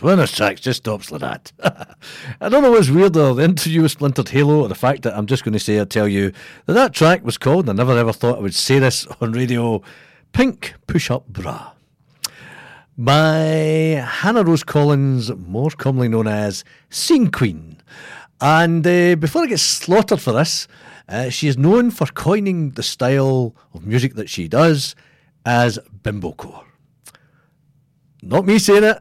Of 0.01 0.17
those 0.17 0.31
tracks 0.31 0.61
just 0.61 0.83
stops 0.83 1.11
like 1.11 1.21
that. 1.21 1.51
I 2.41 2.47
don't 2.47 2.63
know 2.63 2.71
what's 2.71 2.89
weirder, 2.89 3.33
the 3.33 3.43
interview 3.43 3.81
with 3.81 3.91
Splintered 3.91 4.29
Halo 4.29 4.61
or 4.61 4.67
the 4.69 4.75
fact 4.75 5.01
that 5.03 5.15
I'm 5.17 5.25
just 5.25 5.43
going 5.43 5.53
to 5.53 5.59
say, 5.59 5.77
I'll 5.77 5.85
tell 5.85 6.07
you, 6.07 6.31
that 6.67 6.73
that 6.73 6.93
track 6.93 7.23
was 7.25 7.37
called, 7.37 7.67
and 7.67 7.77
I 7.77 7.83
never 7.83 7.97
ever 7.97 8.13
thought 8.13 8.37
I 8.37 8.41
would 8.41 8.55
say 8.55 8.79
this 8.79 9.05
on 9.21 9.33
radio, 9.33 9.81
Pink 10.31 10.75
Push 10.87 11.11
Up 11.11 11.27
Bra. 11.27 11.73
By 12.97 14.03
Hannah 14.05 14.43
Rose 14.43 14.63
Collins, 14.63 15.31
more 15.35 15.69
commonly 15.71 16.07
known 16.07 16.27
as 16.27 16.63
Scene 16.89 17.29
Queen. 17.29 17.81
And 18.39 18.87
uh, 18.87 19.15
before 19.15 19.43
I 19.43 19.47
get 19.47 19.59
slaughtered 19.59 20.21
for 20.21 20.31
this, 20.31 20.67
uh, 21.09 21.29
she 21.29 21.47
is 21.47 21.57
known 21.57 21.91
for 21.91 22.07
coining 22.07 22.71
the 22.71 22.83
style 22.83 23.53
of 23.73 23.85
music 23.85 24.15
that 24.15 24.29
she 24.29 24.47
does 24.47 24.95
as 25.45 25.77
bimbocore. 26.03 26.63
Not 28.21 28.45
me 28.45 28.59
saying 28.59 28.83
it, 28.83 28.97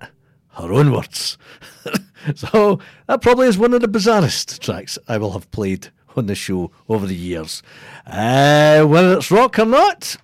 her 0.58 0.72
own 0.72 0.92
words. 0.92 1.38
so 2.34 2.78
that 3.06 3.22
probably 3.22 3.46
is 3.46 3.58
one 3.58 3.74
of 3.74 3.80
the 3.80 3.88
bizarrest 3.88 4.58
tracks 4.58 4.98
I 5.08 5.18
will 5.18 5.32
have 5.32 5.50
played 5.50 5.88
on 6.16 6.26
the 6.26 6.34
show 6.34 6.70
over 6.88 7.06
the 7.06 7.14
years. 7.14 7.62
Uh, 8.06 8.84
whether 8.84 9.16
it's 9.18 9.30
rock 9.30 9.58
or 9.58 9.66
not, 9.66 10.16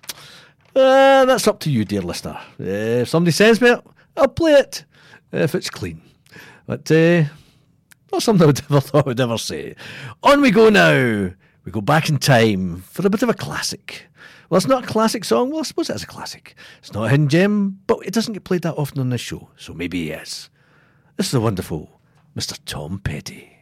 uh, 0.75 1.25
that's 1.25 1.47
up 1.47 1.59
to 1.61 1.71
you, 1.71 1.85
dear 1.85 2.01
listener. 2.01 2.37
Uh, 2.59 3.03
if 3.03 3.09
somebody 3.09 3.31
sends 3.31 3.61
me 3.61 3.69
it, 3.69 3.83
I'll 4.17 4.27
play 4.27 4.53
it 4.53 4.85
if 5.31 5.55
it's 5.55 5.69
clean. 5.69 6.01
But 6.67 6.89
uh, 6.91 7.23
not 8.11 8.23
something 8.23 8.43
I 8.43 8.47
would 8.47 8.61
ever 8.69 8.81
thought 8.81 9.05
I 9.05 9.09
would 9.09 9.19
ever 9.19 9.37
say. 9.37 9.75
On 10.23 10.41
we 10.41 10.51
go 10.51 10.69
now. 10.69 11.31
We 11.63 11.71
go 11.71 11.81
back 11.81 12.09
in 12.09 12.19
time 12.19 12.81
for 12.81 13.05
a 13.05 13.09
bit 13.09 13.23
of 13.23 13.29
a 13.29 13.33
classic. 13.33 14.07
Well, 14.49 14.57
it's 14.57 14.67
not 14.67 14.83
a 14.83 14.87
classic 14.87 15.25
song. 15.25 15.49
Well, 15.49 15.59
I 15.59 15.63
suppose 15.63 15.89
it 15.89 15.95
is 15.95 16.03
a 16.03 16.07
classic. 16.07 16.55
It's 16.79 16.93
not 16.93 17.05
a 17.05 17.09
hidden 17.09 17.29
gem, 17.29 17.79
but 17.87 17.99
it 18.05 18.13
doesn't 18.13 18.33
get 18.33 18.43
played 18.43 18.61
that 18.61 18.75
often 18.75 18.99
on 18.99 19.09
this 19.09 19.21
show, 19.21 19.49
so 19.57 19.73
maybe 19.73 20.05
he 20.05 20.11
is. 20.11 20.49
This 21.17 21.27
is 21.27 21.31
the 21.31 21.41
wonderful 21.41 21.99
Mr. 22.35 22.59
Tom 22.65 22.99
Petty. 22.99 23.54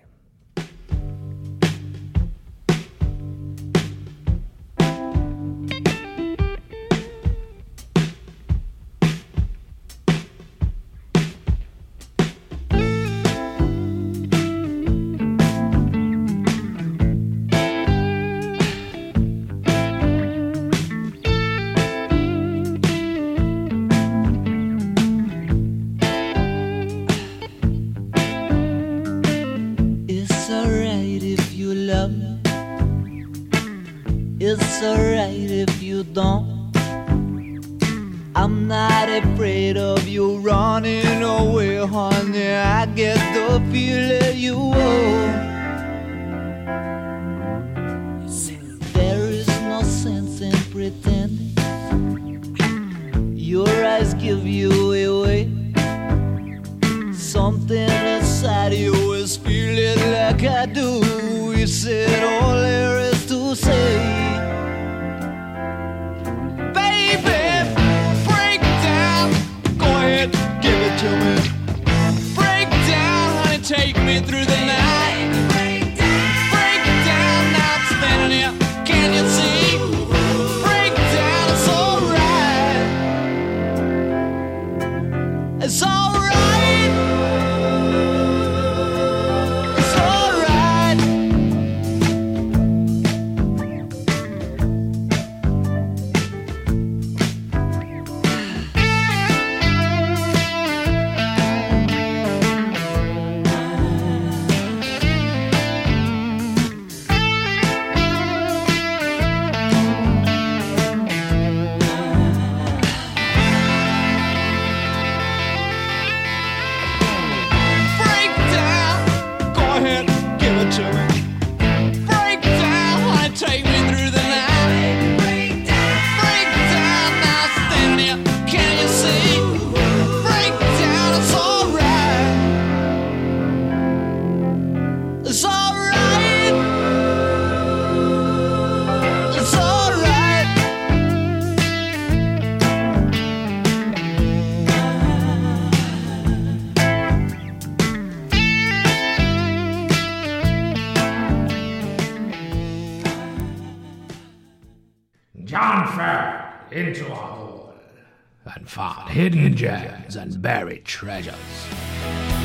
Hidden 159.13 159.55
gems 159.55 160.15
and 160.15 160.41
buried 160.41 160.83
treasures. 160.85 162.42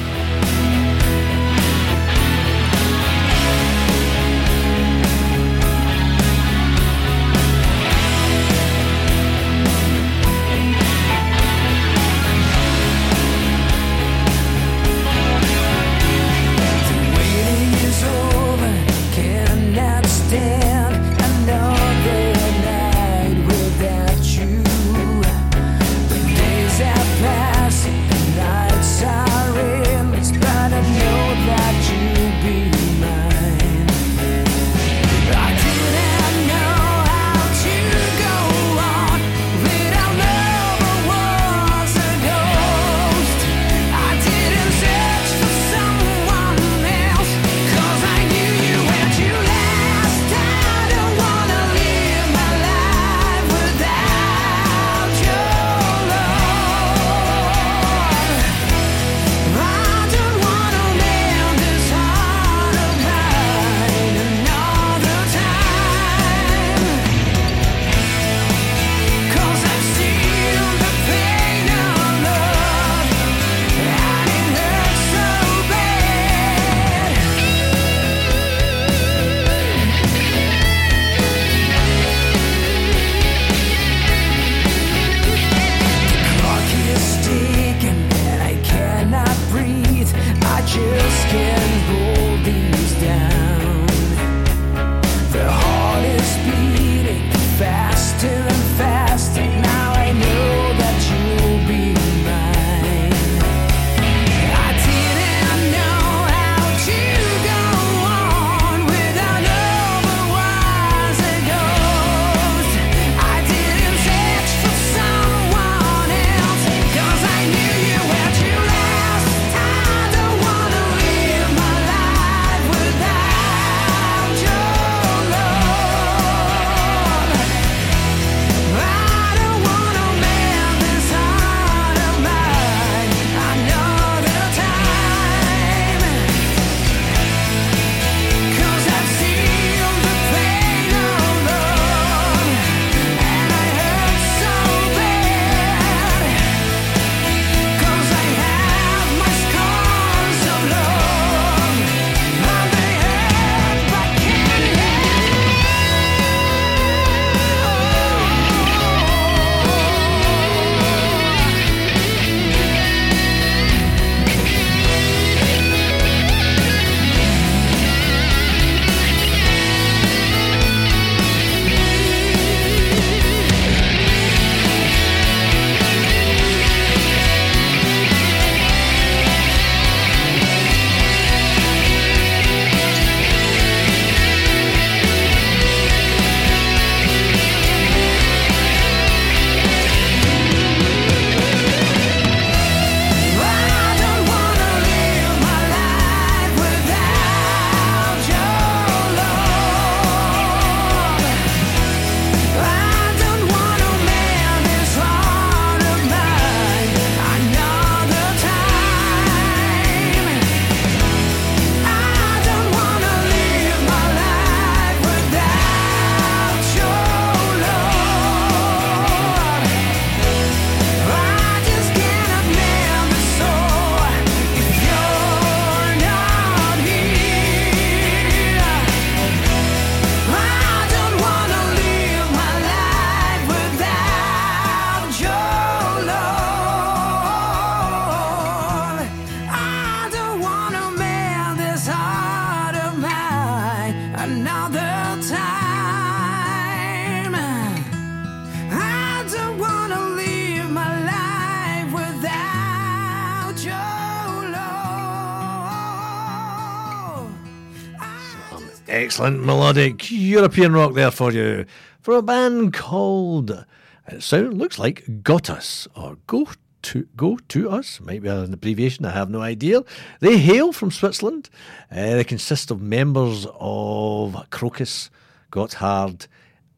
Excellent 259.19 259.45
melodic 259.45 260.13
European 260.13 260.73
rock 260.75 260.95
there 260.95 261.11
for 261.11 261.33
you. 261.33 261.65
For 262.01 262.15
a 262.15 262.23
band 262.23 262.73
called, 262.73 263.65
it 264.07 264.23
sound, 264.23 264.57
looks 264.57 264.79
like 264.79 265.25
Got 265.25 265.51
Us, 265.51 265.89
or 265.97 266.19
Go 266.29 266.47
to 266.83 267.09
Go 267.17 267.37
to 267.49 267.69
Us, 267.69 268.01
might 268.01 268.23
be 268.23 268.29
an 268.29 268.55
abbreviation, 268.55 269.05
I 269.05 269.11
have 269.11 269.29
no 269.29 269.41
idea. 269.41 269.83
They 270.21 270.39
hail 270.39 270.73
from 270.73 270.93
Switzerland. 270.93 271.51
Uh, 271.91 272.15
they 272.15 272.23
consist 272.23 272.71
of 272.71 272.81
members 272.81 273.45
of 273.59 274.35
Krokus, 274.51 275.11
Gotthard, 275.51 276.29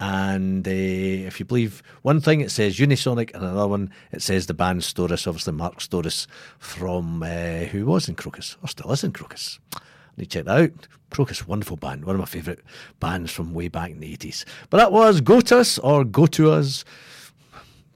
and 0.00 0.66
uh, 0.66 0.70
if 0.70 1.40
you 1.40 1.44
believe 1.44 1.82
one 2.00 2.22
thing, 2.22 2.40
it 2.40 2.50
says 2.50 2.78
Unisonic, 2.78 3.34
and 3.34 3.44
another 3.44 3.68
one, 3.68 3.90
it 4.12 4.22
says 4.22 4.46
the 4.46 4.54
band 4.54 4.82
Storace, 4.82 5.26
obviously 5.26 5.52
Marc 5.52 5.82
Storace 5.82 6.26
from 6.58 7.22
uh, 7.22 7.64
who 7.64 7.84
was 7.84 8.08
in 8.08 8.16
Krokus, 8.16 8.56
or 8.62 8.68
still 8.68 8.90
is 8.92 9.04
in 9.04 9.12
Krokus. 9.12 9.58
To 10.20 10.26
check 10.26 10.44
that 10.44 10.60
out. 10.60 10.88
Krokus, 11.10 11.46
wonderful 11.46 11.78
band, 11.78 12.04
one 12.04 12.14
of 12.14 12.20
my 12.20 12.26
favourite 12.26 12.58
bands 13.00 13.32
from 13.32 13.54
way 13.54 13.68
back 13.68 13.90
in 13.90 14.00
the 14.00 14.14
80s. 14.14 14.44
But 14.68 14.76
that 14.76 14.92
was 14.92 15.22
Go 15.22 15.40
to 15.40 15.60
Us 15.60 15.78
or 15.78 16.04
Go 16.04 16.26
to 16.26 16.50
Us. 16.50 16.84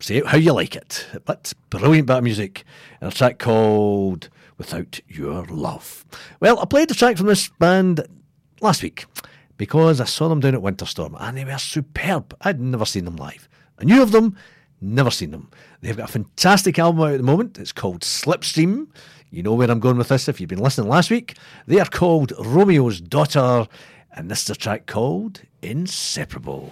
Say 0.00 0.16
it 0.16 0.26
how 0.26 0.38
you 0.38 0.54
like 0.54 0.74
it. 0.74 1.06
But 1.26 1.52
brilliant 1.68 2.06
bit 2.06 2.16
of 2.16 2.24
music. 2.24 2.64
And 3.02 3.12
a 3.12 3.14
track 3.14 3.38
called 3.38 4.30
Without 4.56 5.00
Your 5.06 5.44
Love. 5.44 6.06
Well, 6.40 6.58
I 6.60 6.64
played 6.64 6.88
the 6.88 6.94
track 6.94 7.18
from 7.18 7.26
this 7.26 7.50
band 7.58 8.06
last 8.62 8.82
week 8.82 9.04
because 9.58 10.00
I 10.00 10.06
saw 10.06 10.28
them 10.28 10.40
down 10.40 10.54
at 10.54 10.62
Winterstorm 10.62 11.14
and 11.20 11.36
they 11.36 11.44
were 11.44 11.58
superb. 11.58 12.34
I'd 12.40 12.58
never 12.58 12.86
seen 12.86 13.04
them 13.04 13.16
live. 13.16 13.50
I 13.78 13.84
knew 13.84 14.00
of 14.00 14.12
them, 14.12 14.34
never 14.80 15.10
seen 15.10 15.30
them. 15.30 15.50
They've 15.82 15.94
got 15.94 16.08
a 16.08 16.12
fantastic 16.12 16.78
album 16.78 17.02
out 17.02 17.12
at 17.12 17.18
the 17.18 17.22
moment. 17.22 17.58
It's 17.58 17.70
called 17.70 18.00
Slipstream. 18.00 18.86
You 19.34 19.42
know 19.42 19.54
where 19.54 19.68
I'm 19.68 19.80
going 19.80 19.98
with 19.98 20.10
this 20.10 20.28
if 20.28 20.40
you've 20.40 20.48
been 20.48 20.60
listening 20.60 20.88
last 20.88 21.10
week. 21.10 21.36
They 21.66 21.80
are 21.80 21.86
called 21.86 22.32
Romeo's 22.38 23.00
Daughter, 23.00 23.66
and 24.12 24.30
this 24.30 24.44
is 24.44 24.50
a 24.50 24.54
track 24.54 24.86
called 24.86 25.40
Inseparable. 25.60 26.70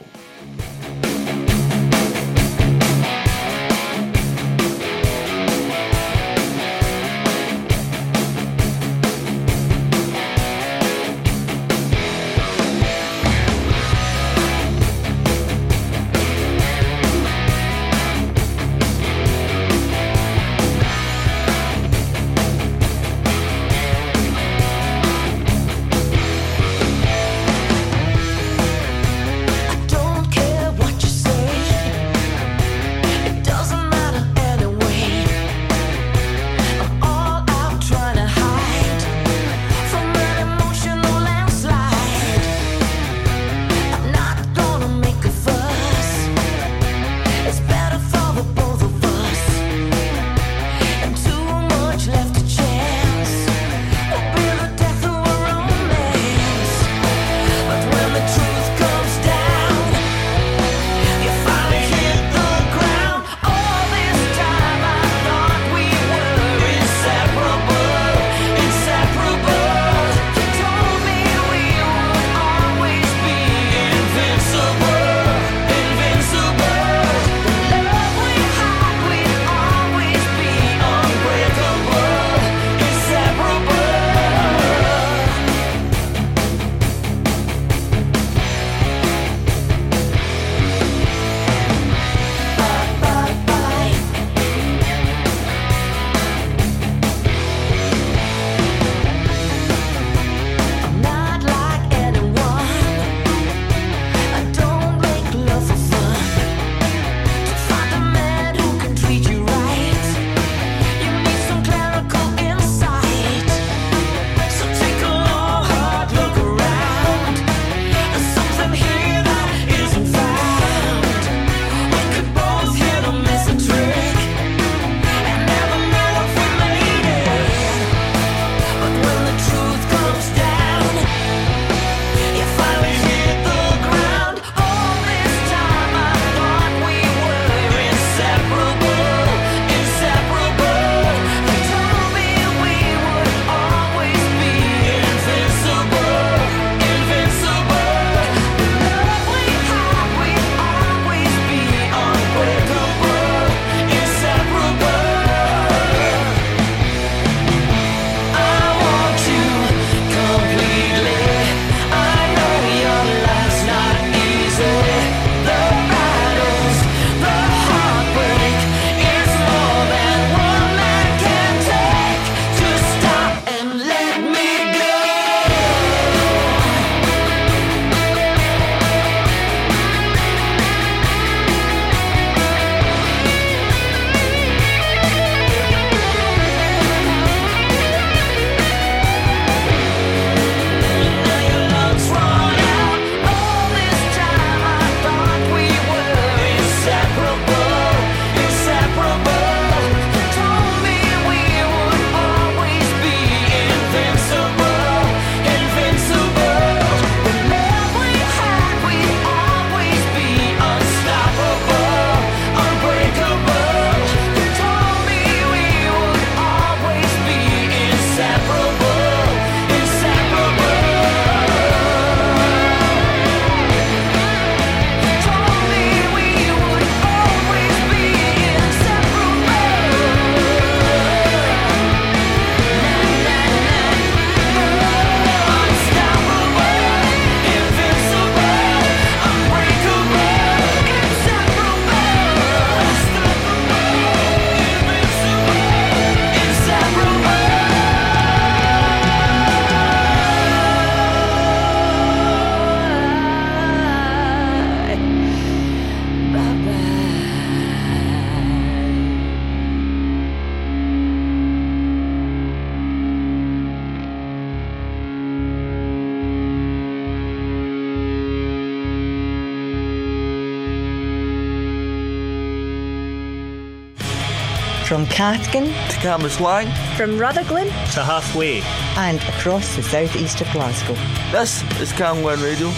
Cathkin 275.13 275.67
to 275.67 275.97
Cambuslang, 275.99 276.73
from 276.97 277.19
Rutherglen 277.19 277.67
to 277.67 278.03
halfway, 278.03 278.63
and 278.97 279.21
across 279.25 279.77
the 279.77 279.83
southeast 279.83 280.41
of 280.41 280.51
Glasgow. 280.53 280.95
This 281.31 281.63
is 281.79 281.93
Camglen 281.93 282.43
Radio 282.43 282.69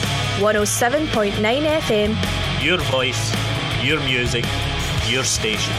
107.9 0.40 1.30
FM. 1.32 2.64
Your 2.64 2.78
voice, 2.90 3.32
your 3.84 4.00
music, 4.00 4.44
your 5.06 5.22
station. 5.22 5.72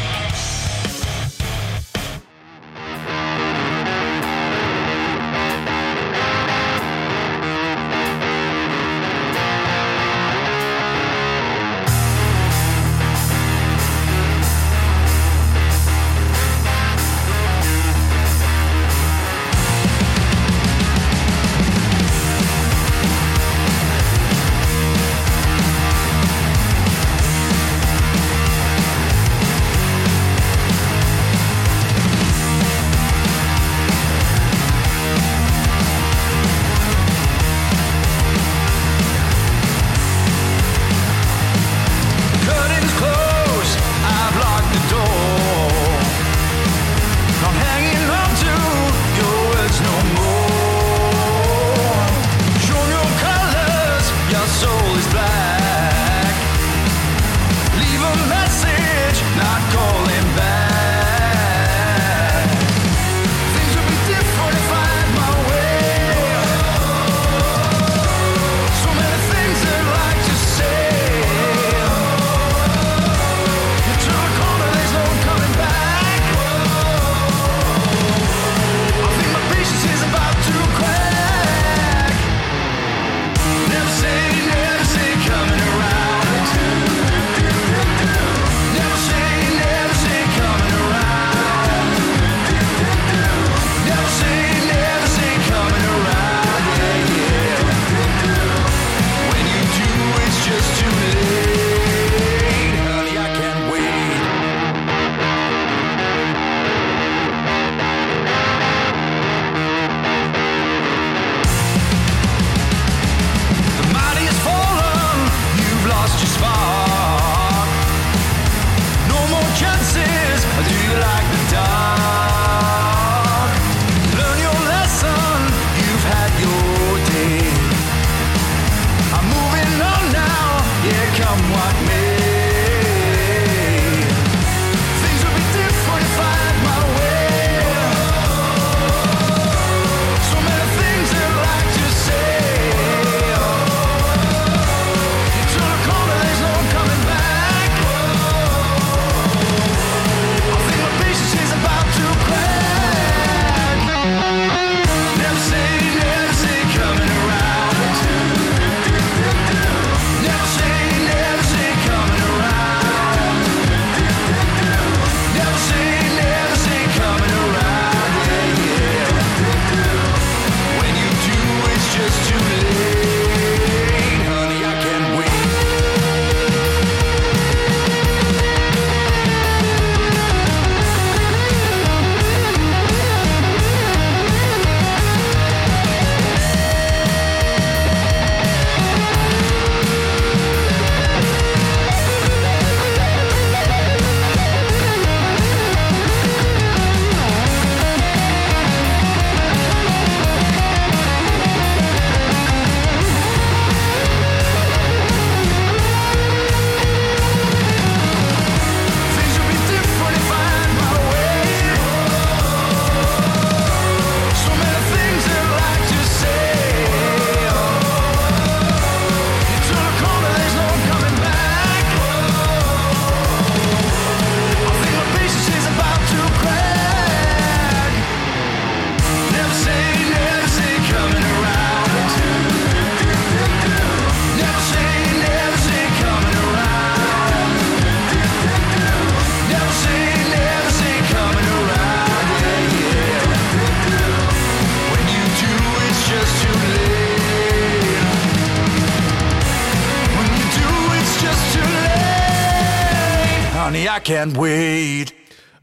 can't 254.05 254.37
wait. 254.37 255.15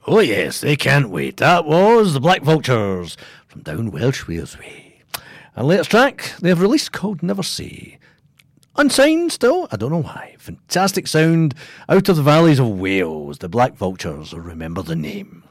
Oh, 0.05 0.19
yes, 0.19 0.63
they 0.63 0.75
can't 0.75 1.11
wait. 1.11 1.37
That 1.37 1.65
was 1.65 2.13
the 2.13 2.21
Black 2.21 2.43
Vultures 2.43 3.17
from 3.47 3.63
down 3.63 3.93
Welsh 3.93 4.27
Wales 4.27 4.59
Way. 4.59 5.05
And 5.55 5.69
latest 5.69 5.93
track, 5.93 6.33
they 6.41 6.49
have 6.49 6.61
released 6.61 6.91
called 6.91 7.23
Never 7.23 7.45
See. 7.45 7.99
Unsigned 8.75 9.31
still, 9.31 9.69
I 9.71 9.77
don't 9.77 9.93
know 9.93 10.03
why. 10.03 10.35
Fantastic 10.41 11.07
sound 11.07 11.55
out 11.89 12.09
of 12.09 12.17
the 12.17 12.23
valleys 12.23 12.59
of 12.59 12.81
Wales. 12.81 13.39
The 13.39 13.49
Black 13.49 13.77
Vultures, 13.77 14.35
remember 14.35 14.83
the 14.83 14.97
name. 14.97 15.45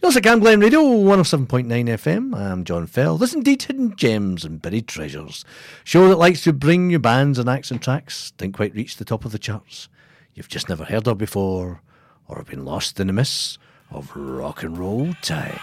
You're 0.00 0.08
listening 0.08 0.22
to 0.22 0.30
Camglen 0.30 0.62
Radio, 0.62 0.80
107.9 0.80 1.66
FM. 1.66 2.34
I'm 2.34 2.64
John 2.64 2.86
Fell. 2.86 3.18
This 3.18 3.30
is 3.30 3.36
indeed 3.36 3.62
Hidden 3.62 3.94
Gems 3.96 4.46
and 4.46 4.62
Buried 4.62 4.88
Treasures. 4.88 5.44
Show 5.84 6.08
that 6.08 6.16
likes 6.16 6.44
to 6.44 6.54
bring 6.54 6.88
you 6.88 6.98
bands 6.98 7.38
and 7.38 7.46
acts 7.46 7.70
and 7.70 7.82
tracks, 7.82 8.30
didn't 8.38 8.54
quite 8.56 8.74
reach 8.74 8.96
the 8.96 9.04
top 9.04 9.26
of 9.26 9.32
the 9.32 9.38
charts. 9.38 9.90
You've 10.32 10.48
just 10.48 10.70
never 10.70 10.84
heard 10.84 11.06
of 11.06 11.18
before 11.18 11.82
or 12.28 12.36
have 12.36 12.46
been 12.46 12.64
lost 12.64 13.00
in 13.00 13.06
the 13.06 13.12
mists 13.12 13.58
of 13.90 14.14
rock 14.14 14.62
and 14.62 14.78
roll 14.78 15.12
time. 15.22 15.58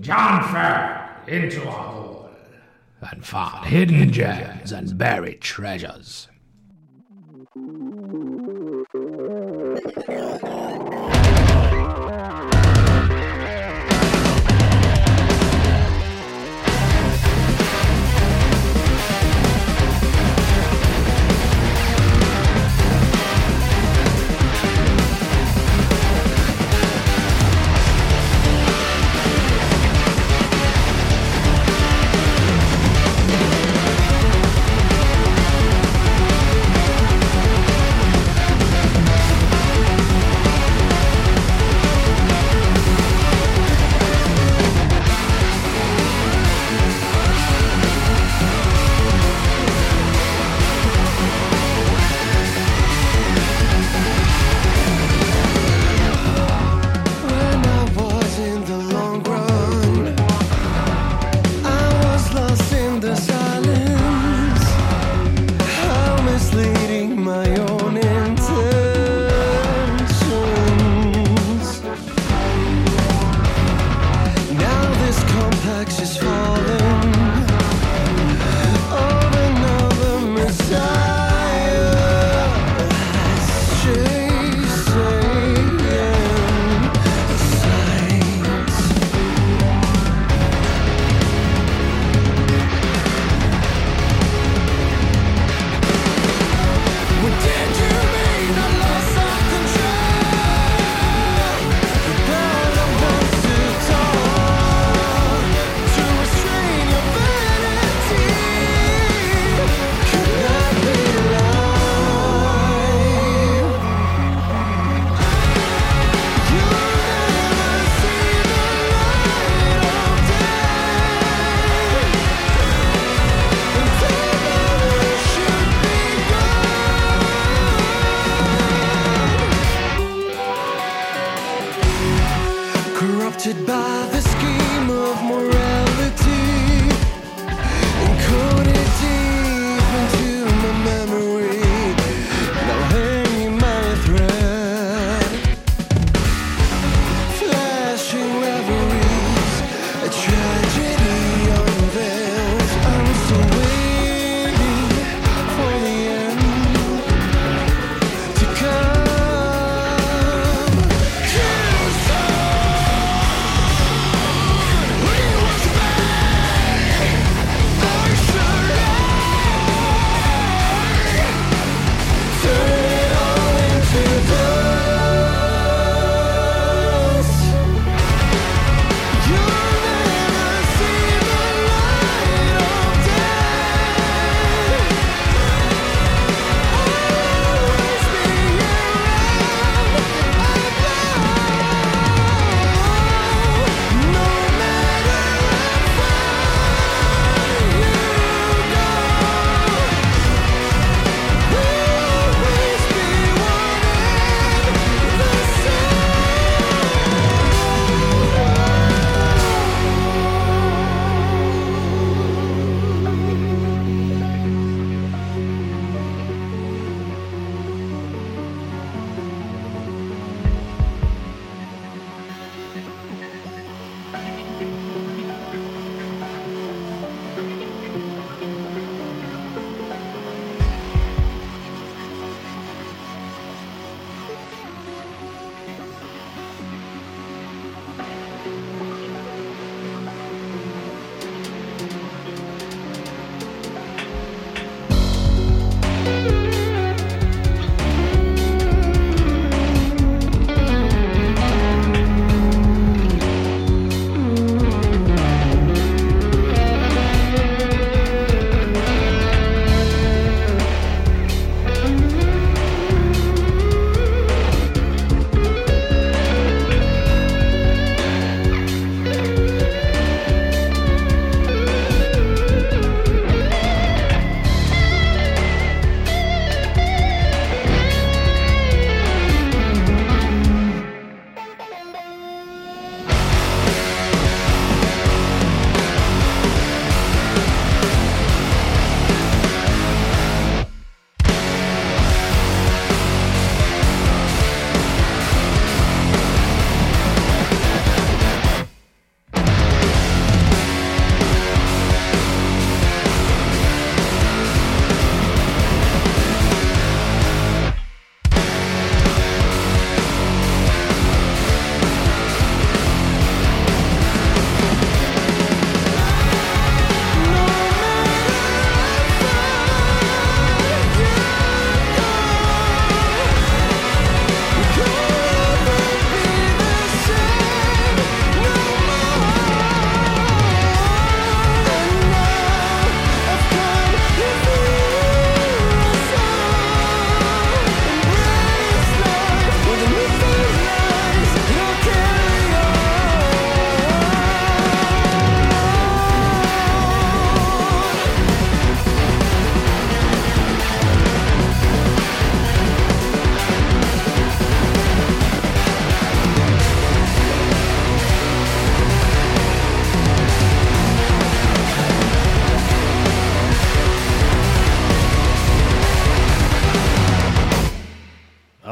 John 0.00 0.42
fell 0.52 1.10
into 1.26 1.62
a 1.66 1.70
hole 1.70 2.30
and 3.00 3.24
found 3.24 3.66
hidden 3.66 4.12
gems 4.12 4.72
and 4.72 4.96
buried 4.96 5.40
treasures. 5.40 6.28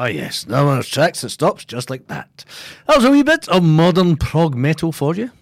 Ah, 0.07 0.09
yes, 0.09 0.45
another 0.45 0.67
one 0.67 0.83
tracks 0.85 1.23
that 1.23 1.31
stops 1.31 1.65
just 1.65 1.91
like 1.91 2.07
that. 2.07 2.45
That 2.87 2.95
was 2.95 3.05
a 3.05 3.11
wee 3.11 3.25
bit 3.25 3.49
of 3.49 3.65
modern 3.65 4.17
prog 4.17 4.55
metal 4.55 4.93
for 4.93 5.17
you. 5.17 5.33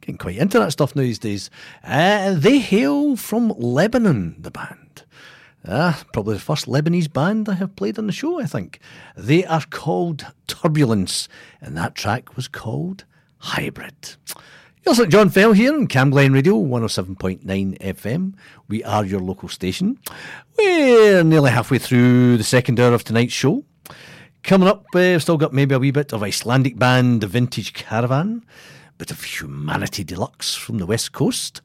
Getting 0.00 0.16
quite 0.16 0.38
into 0.38 0.58
that 0.58 0.72
stuff 0.72 0.94
these 0.94 1.18
days. 1.18 1.50
Uh, 1.84 2.32
they 2.32 2.58
hail 2.58 3.16
from 3.16 3.50
Lebanon, 3.50 4.36
the 4.38 4.50
band. 4.50 5.04
Ah, 5.68 6.02
probably 6.14 6.36
the 6.36 6.40
first 6.40 6.64
Lebanese 6.64 7.12
band 7.12 7.50
I 7.50 7.52
have 7.56 7.76
played 7.76 7.98
on 7.98 8.06
the 8.06 8.14
show, 8.14 8.40
I 8.40 8.46
think. 8.46 8.80
They 9.14 9.44
are 9.44 9.66
called 9.68 10.24
Turbulence, 10.46 11.28
and 11.60 11.76
that 11.76 11.94
track 11.94 12.34
was 12.34 12.48
called 12.48 13.04
Hybrid. 13.40 14.16
You're 14.86 14.92
listening 14.92 15.10
John 15.10 15.28
Fell 15.28 15.52
here 15.52 15.74
on 15.74 15.86
Camglen 15.86 16.32
Radio 16.32 16.54
107.9 16.54 17.44
FM. 17.78 18.32
We 18.68 18.82
are 18.84 19.04
your 19.04 19.20
local 19.20 19.50
station. 19.50 19.98
We're 20.56 21.22
nearly 21.24 21.50
halfway 21.50 21.76
through 21.76 22.38
the 22.38 22.42
second 22.42 22.80
hour 22.80 22.94
of 22.94 23.04
tonight's 23.04 23.34
show. 23.34 23.66
Coming 24.42 24.66
up, 24.66 24.86
uh, 24.86 24.98
we've 24.98 25.22
still 25.22 25.36
got 25.36 25.52
maybe 25.52 25.72
a 25.72 25.78
wee 25.78 25.92
bit 25.92 26.12
of 26.12 26.20
Icelandic 26.20 26.76
band 26.76 27.20
The 27.20 27.28
Vintage 27.28 27.74
Caravan, 27.74 28.44
a 28.88 28.92
bit 28.98 29.12
of 29.12 29.22
Humanity 29.22 30.02
Deluxe 30.02 30.56
from 30.56 30.78
the 30.78 30.86
west 30.86 31.12
coast 31.12 31.62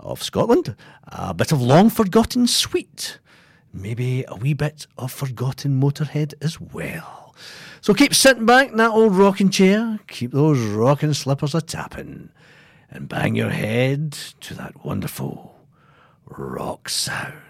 of 0.00 0.22
Scotland, 0.22 0.74
a 1.04 1.34
bit 1.34 1.52
of 1.52 1.60
Long 1.60 1.90
Forgotten 1.90 2.46
Sweet, 2.46 3.18
maybe 3.74 4.24
a 4.26 4.36
wee 4.36 4.54
bit 4.54 4.86
of 4.96 5.12
Forgotten 5.12 5.78
Motorhead 5.78 6.32
as 6.40 6.58
well. 6.58 7.34
So 7.82 7.92
keep 7.92 8.14
sitting 8.14 8.46
back 8.46 8.70
in 8.70 8.78
that 8.78 8.92
old 8.92 9.14
rocking 9.14 9.50
chair, 9.50 10.00
keep 10.08 10.32
those 10.32 10.58
rocking 10.58 11.12
slippers 11.12 11.54
a 11.54 11.60
tapping, 11.60 12.30
and 12.90 13.06
bang 13.06 13.34
your 13.34 13.50
head 13.50 14.12
to 14.40 14.54
that 14.54 14.82
wonderful 14.82 15.54
rock 16.24 16.88
sound. 16.88 17.42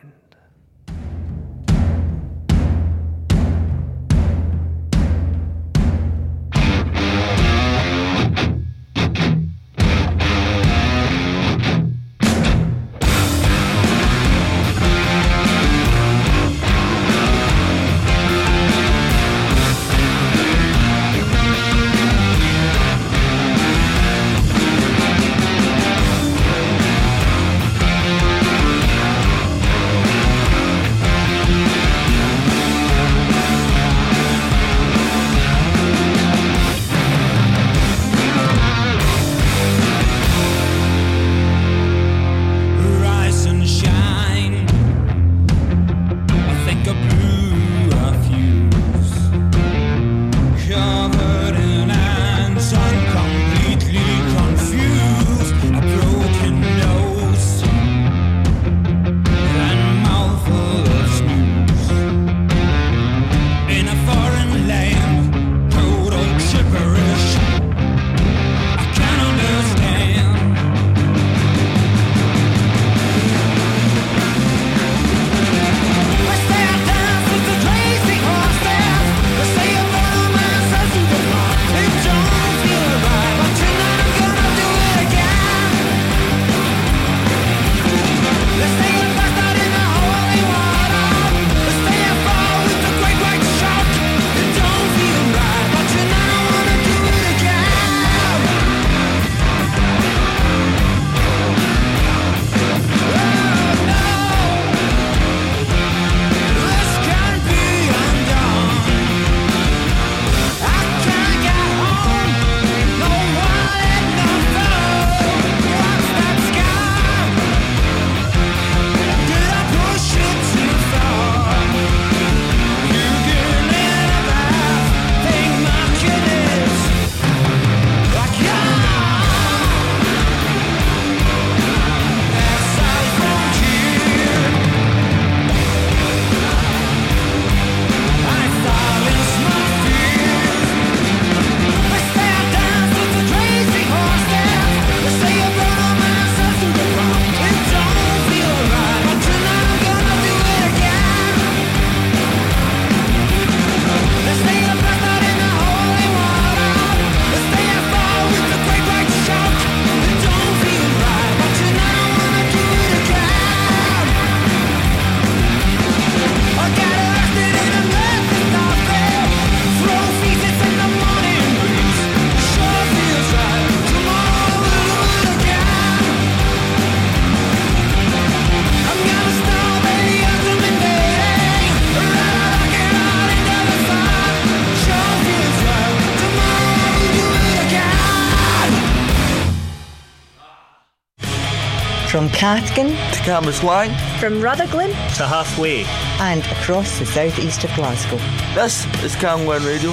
To 192.44 192.50
Cambuslang, 192.50 193.90
from 194.20 194.38
Rutherglen 194.38 194.90
to 194.90 195.26
halfway, 195.26 195.84
and 196.20 196.44
across 196.44 196.98
the 196.98 197.06
southeast 197.06 197.64
of 197.64 197.72
Glasgow. 197.74 198.18
This 198.54 198.84
is 199.02 199.16
Camglen 199.16 199.66
Radio 199.66 199.92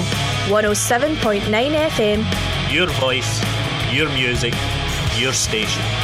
107.9 0.52 1.40
FM. 1.48 2.70
Your 2.70 2.88
voice, 3.00 3.42
your 3.90 4.10
music, 4.10 4.52
your 5.16 5.32
station. 5.32 6.01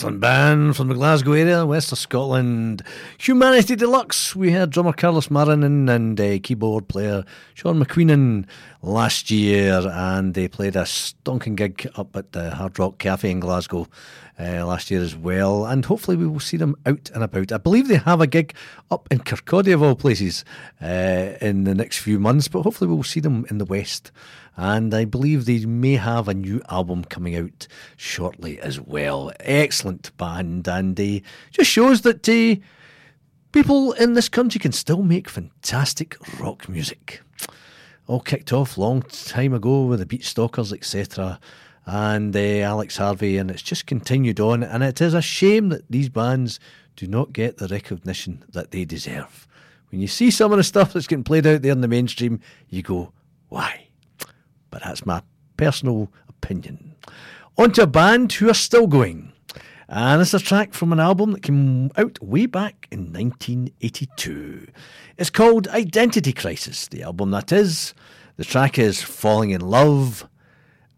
Excellent 0.00 0.20
band 0.20 0.76
from 0.76 0.88
the 0.88 0.94
Glasgow 0.94 1.32
area, 1.32 1.66
west 1.66 1.92
of 1.92 1.98
Scotland. 1.98 2.82
Humanity 3.18 3.76
Deluxe. 3.76 4.34
We 4.34 4.50
had 4.50 4.70
drummer 4.70 4.94
Carlos 4.94 5.30
Marin 5.30 5.62
and 5.90 6.18
uh, 6.18 6.38
keyboard 6.42 6.88
player 6.88 7.22
Sean 7.52 7.84
McQueenan 7.84 8.46
last 8.80 9.30
year, 9.30 9.82
and 9.92 10.32
they 10.32 10.48
played 10.48 10.74
a 10.74 10.84
stonking 10.84 11.54
gig 11.54 11.86
up 11.96 12.16
at 12.16 12.32
the 12.32 12.52
Hard 12.52 12.78
Rock 12.78 12.96
Cafe 12.96 13.30
in 13.30 13.40
Glasgow 13.40 13.88
uh, 14.38 14.64
last 14.66 14.90
year 14.90 15.02
as 15.02 15.14
well. 15.14 15.66
And 15.66 15.84
hopefully, 15.84 16.16
we 16.16 16.26
will 16.26 16.40
see 16.40 16.56
them 16.56 16.76
out 16.86 17.10
and 17.12 17.22
about. 17.22 17.52
I 17.52 17.58
believe 17.58 17.88
they 17.88 17.96
have 17.96 18.22
a 18.22 18.26
gig 18.26 18.54
up 18.90 19.06
in 19.10 19.18
Kirkcaldy, 19.18 19.74
of 19.74 19.82
all 19.82 19.96
places, 19.96 20.46
uh, 20.80 21.34
in 21.42 21.64
the 21.64 21.74
next 21.74 21.98
few 21.98 22.18
months, 22.18 22.48
but 22.48 22.62
hopefully, 22.62 22.88
we'll 22.88 23.02
see 23.02 23.20
them 23.20 23.44
in 23.50 23.58
the 23.58 23.66
west 23.66 24.12
and 24.56 24.92
I 24.92 25.04
believe 25.04 25.44
they 25.44 25.64
may 25.64 25.94
have 25.94 26.28
a 26.28 26.34
new 26.34 26.60
album 26.68 27.04
coming 27.04 27.36
out 27.36 27.66
shortly 27.96 28.60
as 28.60 28.80
well. 28.80 29.32
Excellent 29.40 30.16
band, 30.16 30.68
and 30.68 30.98
uh, 30.98 31.20
just 31.50 31.70
shows 31.70 32.02
that 32.02 32.28
uh, 32.28 32.60
people 33.52 33.92
in 33.92 34.14
this 34.14 34.28
country 34.28 34.58
can 34.58 34.72
still 34.72 35.02
make 35.02 35.28
fantastic 35.28 36.16
rock 36.38 36.68
music. 36.68 37.22
All 38.06 38.20
kicked 38.20 38.52
off 38.52 38.76
long 38.76 39.02
time 39.02 39.54
ago 39.54 39.84
with 39.84 40.00
the 40.00 40.06
Beatstalkers, 40.06 40.72
etc., 40.72 41.38
and 41.86 42.36
uh, 42.36 42.38
Alex 42.38 42.98
Harvey, 42.98 43.36
and 43.36 43.50
it's 43.50 43.62
just 43.62 43.86
continued 43.86 44.38
on. 44.38 44.62
And 44.62 44.82
it 44.82 45.00
is 45.00 45.14
a 45.14 45.22
shame 45.22 45.70
that 45.70 45.90
these 45.90 46.08
bands 46.08 46.60
do 46.96 47.06
not 47.06 47.32
get 47.32 47.56
the 47.56 47.68
recognition 47.68 48.44
that 48.50 48.70
they 48.70 48.84
deserve. 48.84 49.48
When 49.90 50.00
you 50.00 50.06
see 50.06 50.30
some 50.30 50.52
of 50.52 50.58
the 50.58 50.64
stuff 50.64 50.92
that's 50.92 51.06
getting 51.06 51.24
played 51.24 51.46
out 51.46 51.62
there 51.62 51.72
in 51.72 51.80
the 51.80 51.88
mainstream, 51.88 52.40
you 52.68 52.82
go, 52.82 53.12
why? 53.48 53.88
But 54.70 54.82
that's 54.82 55.06
my 55.06 55.22
personal 55.56 56.10
opinion. 56.28 56.94
On 57.58 57.70
to 57.72 57.82
a 57.82 57.86
band 57.86 58.32
who 58.32 58.48
are 58.48 58.54
still 58.54 58.86
going. 58.86 59.32
And 59.88 60.22
it's 60.22 60.32
a 60.32 60.38
track 60.38 60.72
from 60.72 60.92
an 60.92 61.00
album 61.00 61.32
that 61.32 61.42
came 61.42 61.90
out 61.96 62.22
way 62.22 62.46
back 62.46 62.86
in 62.92 63.12
1982. 63.12 64.68
It's 65.18 65.30
called 65.30 65.66
Identity 65.68 66.32
Crisis, 66.32 66.86
the 66.86 67.02
album 67.02 67.32
that 67.32 67.50
is. 67.50 67.92
The 68.36 68.44
track 68.44 68.78
is 68.78 69.02
Falling 69.02 69.50
in 69.50 69.60
Love, 69.60 70.28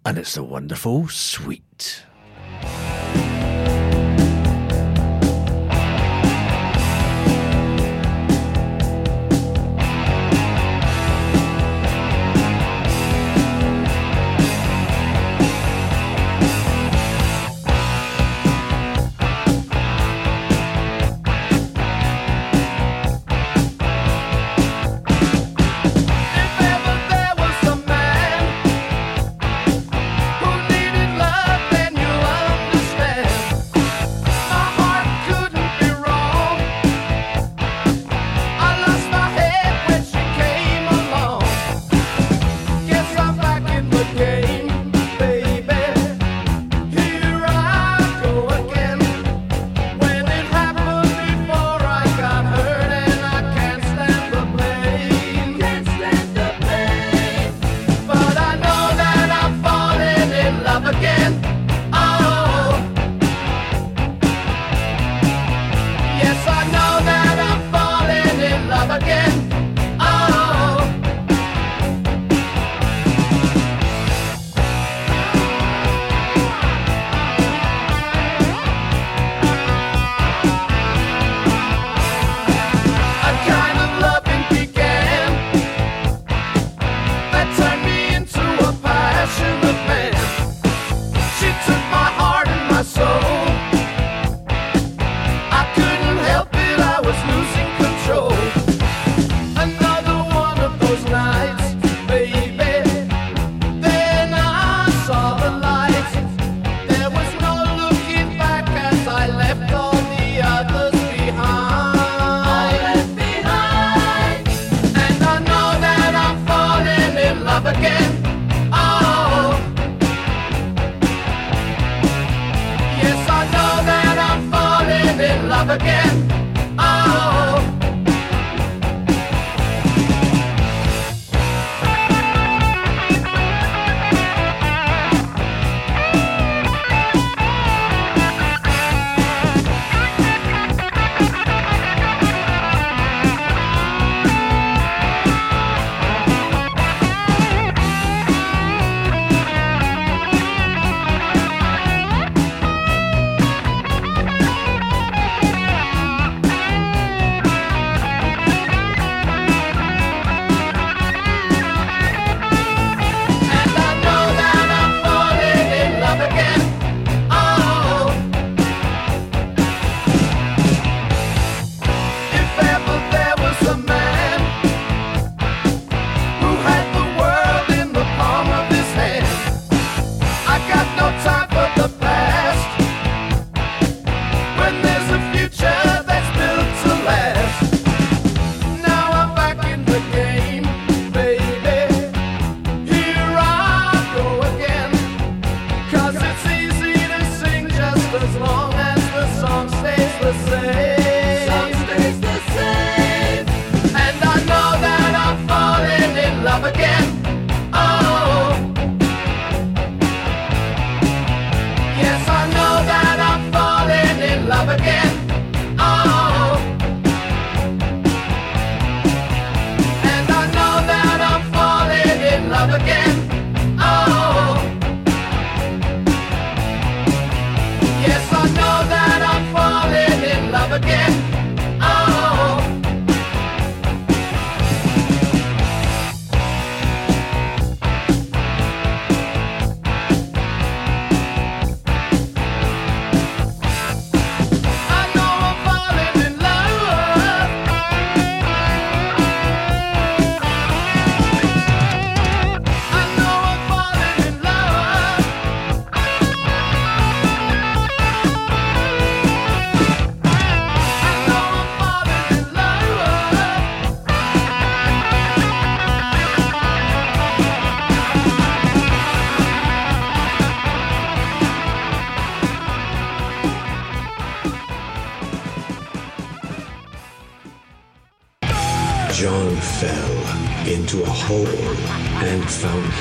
and 0.04 0.18
it's 0.18 0.34
the 0.34 0.42
wonderful 0.42 1.08
Sweet. 1.08 2.04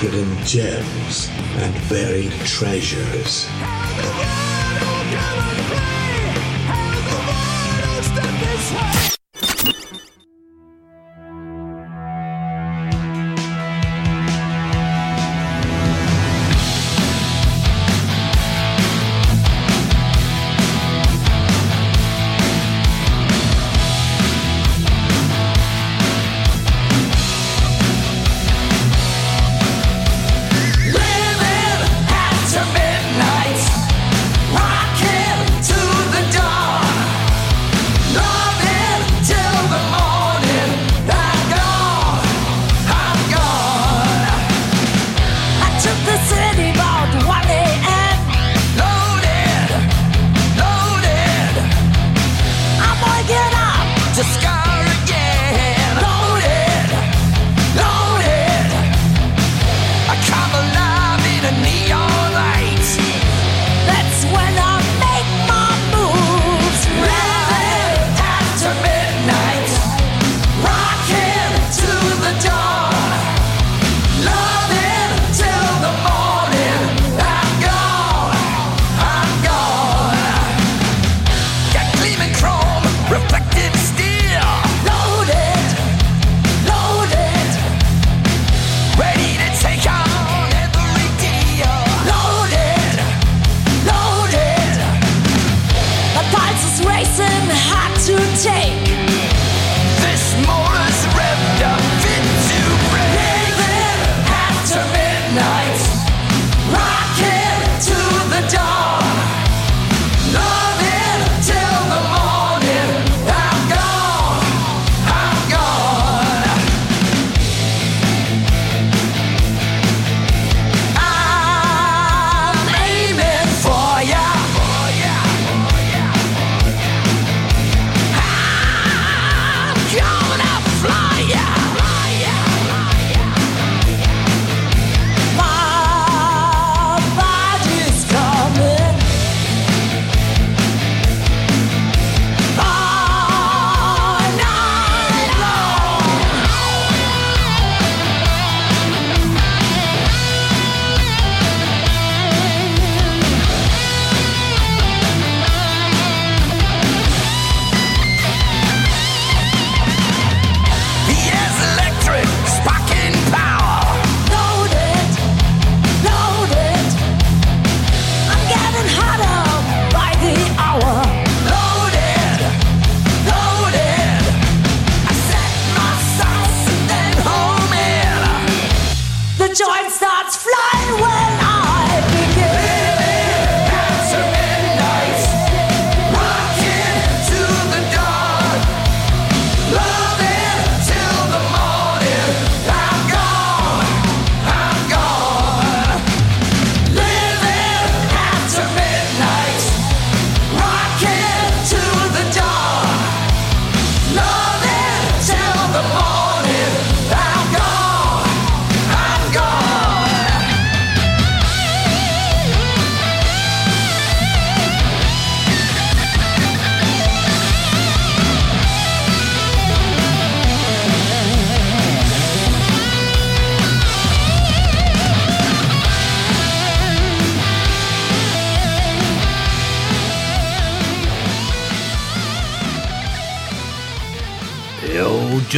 Hidden 0.01 0.35
gems 0.45 1.29
and 1.57 1.75
buried 1.87 2.31
treasures. 2.43 3.47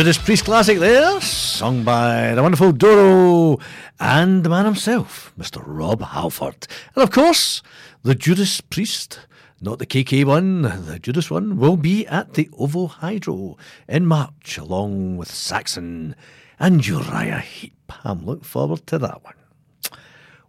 Judas 0.03 0.17
Priest 0.17 0.43
classic 0.43 0.79
there, 0.79 1.21
sung 1.21 1.85
by 1.85 2.35
the 2.35 2.41
wonderful 2.41 2.73
Doro 2.73 3.57
and 4.01 4.43
the 4.43 4.49
man 4.49 4.65
himself, 4.65 5.31
Mr. 5.39 5.63
Rob 5.65 6.01
Halford. 6.01 6.67
And 6.93 7.03
of 7.03 7.09
course, 7.09 7.61
the 8.01 8.13
Judas 8.13 8.59
Priest, 8.59 9.21
not 9.61 9.79
the 9.79 9.85
KK 9.85 10.25
one, 10.25 10.63
the 10.63 10.99
Judas 11.01 11.31
one, 11.31 11.55
will 11.55 11.77
be 11.77 12.05
at 12.07 12.33
the 12.33 12.49
OVO 12.59 12.87
Hydro 12.87 13.55
in 13.87 14.05
March, 14.05 14.57
along 14.57 15.15
with 15.15 15.31
Saxon 15.31 16.17
and 16.59 16.85
Uriah 16.85 17.39
Heep. 17.39 17.93
I'm 18.03 18.25
looking 18.25 18.43
forward 18.43 18.85
to 18.87 18.97
that 18.97 19.23
one. 19.23 19.35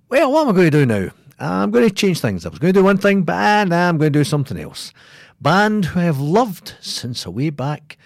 Well, 0.08 0.32
what 0.32 0.48
am 0.48 0.48
I 0.48 0.52
going 0.56 0.70
to 0.72 0.78
do 0.78 0.84
now? 0.84 1.10
I'm 1.38 1.70
going 1.70 1.88
to 1.88 1.94
change 1.94 2.18
things. 2.18 2.44
I 2.44 2.48
was 2.48 2.58
going 2.58 2.74
to 2.74 2.80
do 2.80 2.84
one 2.84 2.98
thing, 2.98 3.22
but 3.22 3.68
now 3.68 3.88
I'm 3.88 3.98
going 3.98 4.12
to 4.12 4.18
do 4.18 4.24
something 4.24 4.58
else. 4.58 4.92
Band 5.40 5.84
who 5.84 6.00
I've 6.00 6.18
loved 6.18 6.74
since 6.80 7.24
a 7.24 7.30
way 7.30 7.50
back, 7.50 7.96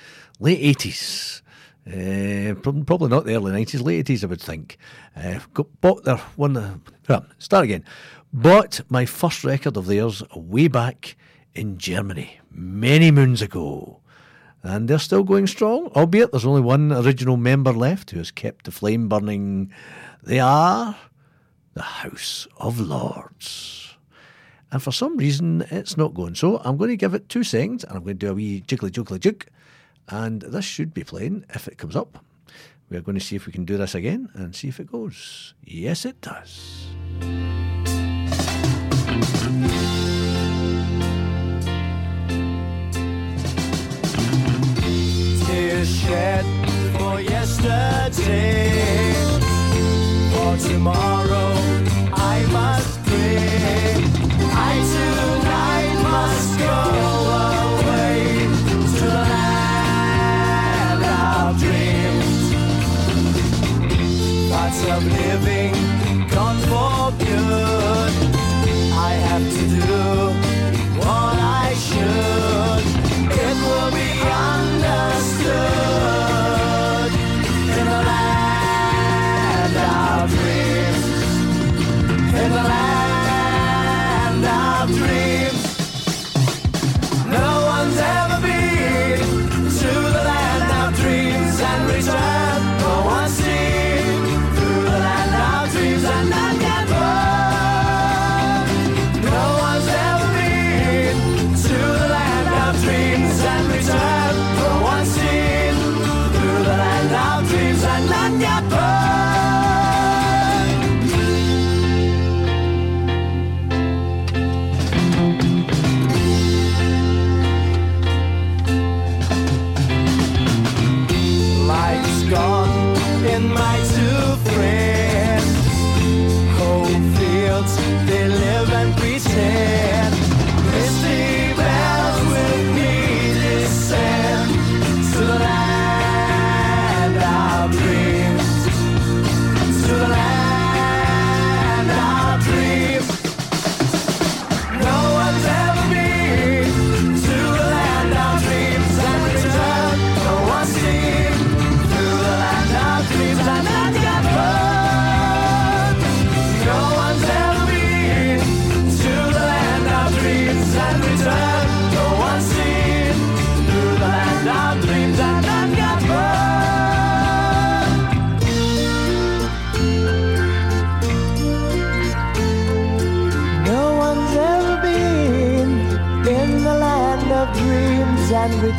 late 0.41 0.77
80s. 0.77 1.43
Uh, 1.87 2.55
probably 2.55 3.09
not 3.09 3.25
the 3.25 3.35
early 3.35 3.53
90s, 3.53 3.83
late 3.83 4.07
80s, 4.07 4.25
I 4.25 4.27
would 4.27 4.41
think. 4.41 4.77
Uh, 5.17 5.39
got, 5.55 5.81
bought 5.81 6.05
their 6.05 6.19
one. 6.37 6.57
Uh, 6.57 7.21
start 7.39 7.65
again. 7.65 7.85
Bought 8.33 8.83
my 8.91 9.07
first 9.07 9.43
record 9.43 9.77
of 9.77 9.87
theirs 9.87 10.23
way 10.35 10.69
back 10.69 11.17
in 11.55 11.79
Germany, 11.79 12.39
many 12.51 13.11
moons 13.11 13.41
ago. 13.41 14.01
And 14.63 14.89
they're 14.89 14.99
still 14.99 15.25
going 15.25 15.47
strong, 15.47 15.87
albeit 15.97 16.31
there's 16.31 16.45
only 16.45 16.61
one 16.61 16.93
original 16.93 17.37
member 17.37 17.73
left 17.73 18.11
who 18.11 18.19
has 18.19 18.31
kept 18.31 18.67
the 18.67 18.71
flame 18.71 19.09
burning. 19.09 19.73
They 20.23 20.41
are 20.41 20.97
the 21.75 21.83
House 21.83 22.47
of 22.59 22.79
Lords. 22.81 23.97
And 24.71 24.83
for 24.83 24.93
some 24.93 25.17
reason, 25.17 25.65
it's 25.71 25.97
not 25.97 26.13
going. 26.13 26.35
So 26.35 26.59
I'm 26.59 26.77
going 26.77 26.91
to 26.91 26.97
give 26.97 27.15
it 27.15 27.29
two 27.29 27.45
seconds 27.45 27.85
and 27.85 27.97
I'm 27.97 28.05
going 28.05 28.19
to 28.19 28.27
do 28.27 28.33
a 28.33 28.35
wee 28.35 28.63
jiggly 28.67 28.91
jiggly 28.91 29.21
jig. 29.21 29.49
And 30.09 30.43
this 30.43 30.65
should 30.65 30.95
be 30.95 31.05
playing 31.05 31.45
if 31.55 31.69
it 31.69 31.79
comes 31.79 31.97
up. 31.97 32.25
We 32.91 32.97
are 32.97 33.03
going 33.03 33.19
to 33.19 33.25
see 33.25 33.37
if 33.37 33.47
we 33.47 33.53
can 33.53 33.65
do 33.67 33.77
this 33.77 33.95
again 33.95 34.31
and 34.35 34.57
see 34.57 34.69
if 34.69 34.81
it 34.81 34.91
goes. 34.91 35.55
Yes, 35.63 36.07
it 36.07 36.21
does. 36.23 36.87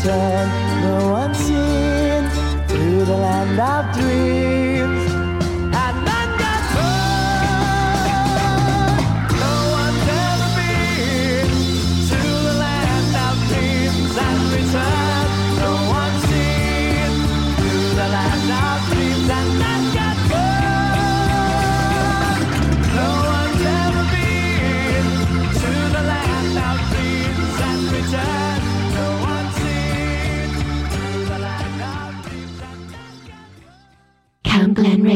time 0.02 0.59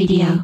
Radio. 0.03 0.42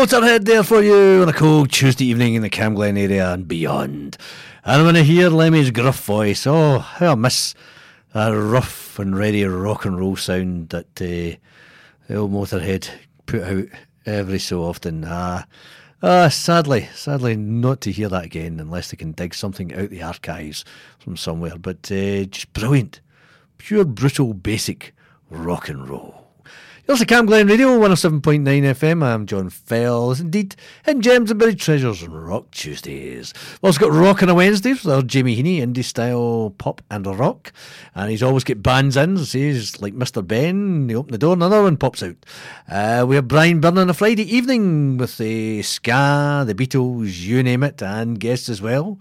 Motorhead 0.00 0.46
there 0.46 0.62
for 0.62 0.82
you 0.82 1.20
on 1.20 1.28
a 1.28 1.32
cold 1.34 1.70
Tuesday 1.70 2.06
evening 2.06 2.32
in 2.32 2.40
the 2.40 2.48
Camglen 2.48 2.98
area 2.98 3.34
and 3.34 3.46
beyond. 3.46 4.16
And 4.64 4.86
when 4.86 4.96
I 4.96 5.02
hear 5.02 5.28
Lemmy's 5.28 5.70
gruff 5.70 6.02
voice, 6.06 6.46
oh, 6.46 6.78
how 6.78 7.12
I 7.12 7.14
miss 7.16 7.54
that 8.14 8.30
rough 8.30 8.98
and 8.98 9.14
ready 9.14 9.44
rock 9.44 9.84
and 9.84 9.98
roll 9.98 10.16
sound 10.16 10.70
that 10.70 10.86
uh, 11.02 11.36
the 12.08 12.16
old 12.16 12.32
Motorhead 12.32 12.88
put 13.26 13.42
out 13.42 13.66
every 14.06 14.38
so 14.38 14.64
often. 14.64 15.04
Ah, 15.06 15.44
ah, 16.02 16.28
sadly, 16.28 16.88
sadly 16.94 17.36
not 17.36 17.82
to 17.82 17.92
hear 17.92 18.08
that 18.08 18.24
again 18.24 18.58
unless 18.58 18.90
they 18.90 18.96
can 18.96 19.12
dig 19.12 19.34
something 19.34 19.74
out 19.74 19.90
the 19.90 20.02
archives 20.02 20.64
from 20.98 21.18
somewhere. 21.18 21.58
But 21.58 21.92
uh, 21.92 22.24
just 22.24 22.50
brilliant, 22.54 23.02
pure, 23.58 23.84
brutal, 23.84 24.32
basic 24.32 24.94
rock 25.28 25.68
and 25.68 25.86
roll. 25.86 26.19
Here's 26.90 26.98
the 26.98 27.06
Camglen 27.06 27.48
Radio 27.48 27.78
107.9 27.78 28.42
FM. 28.42 29.04
I'm 29.04 29.24
John 29.24 29.48
Fells. 29.48 30.18
Indeed, 30.18 30.56
and 30.84 31.04
Gems 31.04 31.30
and 31.30 31.38
Buried 31.38 31.60
Treasures 31.60 32.02
on 32.02 32.10
Rock 32.10 32.50
Tuesdays. 32.50 33.32
We've 33.32 33.68
also 33.68 33.78
got 33.78 33.92
Rock 33.92 34.24
on 34.24 34.28
a 34.28 34.34
Wednesdays 34.34 34.82
with 34.82 35.06
Jamie 35.06 35.40
Heaney, 35.40 35.58
indie 35.58 35.84
style 35.84 36.52
pop 36.58 36.82
and 36.90 37.06
rock. 37.06 37.52
And 37.94 38.10
he's 38.10 38.24
always 38.24 38.42
got 38.42 38.64
bands 38.64 38.96
in. 38.96 39.18
So 39.18 39.38
he's 39.38 39.80
like 39.80 39.94
Mr. 39.94 40.26
Benn. 40.26 40.88
He 40.88 40.96
opened 40.96 41.14
the 41.14 41.18
door, 41.18 41.34
and 41.34 41.44
another 41.44 41.62
one 41.62 41.76
pops 41.76 42.02
out. 42.02 42.16
Uh, 42.68 43.04
we 43.06 43.14
have 43.14 43.28
Brian 43.28 43.60
Byrne 43.60 43.78
on 43.78 43.88
a 43.88 43.94
Friday 43.94 44.24
evening 44.24 44.96
with 44.96 45.16
the 45.16 45.62
ska, 45.62 46.42
the 46.44 46.56
Beatles, 46.56 47.20
you 47.20 47.40
name 47.44 47.62
it, 47.62 47.80
and 47.84 48.18
guests 48.18 48.48
as 48.48 48.60
well. 48.60 48.98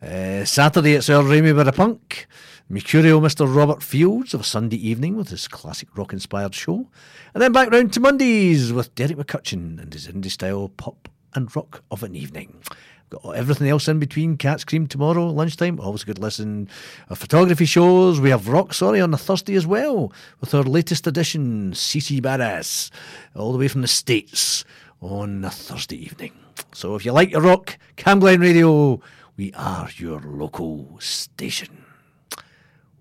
Uh, 0.00 0.44
Saturday 0.44 0.92
it's 0.92 1.10
Earl 1.10 1.24
Ramey 1.24 1.56
with 1.56 1.66
a 1.66 1.72
punk. 1.72 2.28
Mercurial 2.72 3.20
Mr. 3.20 3.54
Robert 3.54 3.82
Fields 3.82 4.32
of 4.32 4.40
a 4.40 4.44
Sunday 4.44 4.78
evening 4.78 5.14
with 5.14 5.28
his 5.28 5.46
classic 5.46 5.94
rock 5.94 6.14
inspired 6.14 6.54
show. 6.54 6.88
And 7.34 7.42
then 7.42 7.52
back 7.52 7.70
round 7.70 7.92
to 7.92 8.00
Mondays 8.00 8.72
with 8.72 8.94
Derek 8.94 9.18
McCutcheon 9.18 9.78
and 9.78 9.92
his 9.92 10.08
indie 10.08 10.30
style 10.30 10.70
pop 10.70 11.10
and 11.34 11.54
rock 11.54 11.82
of 11.90 12.02
an 12.02 12.16
evening. 12.16 12.62
Got 13.10 13.36
everything 13.36 13.68
else 13.68 13.88
in 13.88 13.98
between. 13.98 14.38
Cat's 14.38 14.64
Cream 14.64 14.86
tomorrow, 14.86 15.26
lunchtime. 15.26 15.80
Always 15.80 16.04
a 16.04 16.06
good 16.06 16.18
listen. 16.18 16.66
Our 17.10 17.16
photography 17.16 17.66
shows. 17.66 18.22
We 18.22 18.30
have 18.30 18.48
Rock 18.48 18.72
Sorry 18.72 19.02
on 19.02 19.12
a 19.12 19.18
Thursday 19.18 19.54
as 19.54 19.66
well 19.66 20.10
with 20.40 20.54
our 20.54 20.62
latest 20.62 21.06
edition, 21.06 21.72
CC 21.72 22.22
Badass, 22.22 22.88
all 23.36 23.52
the 23.52 23.58
way 23.58 23.68
from 23.68 23.82
the 23.82 23.86
States 23.86 24.64
on 25.02 25.44
a 25.44 25.50
Thursday 25.50 25.96
evening. 25.96 26.32
So 26.72 26.94
if 26.94 27.04
you 27.04 27.12
like 27.12 27.32
your 27.32 27.42
rock, 27.42 27.76
Camglen 27.98 28.40
Radio, 28.40 28.98
we 29.36 29.52
are 29.52 29.90
your 29.98 30.20
local 30.20 30.96
station. 31.00 31.81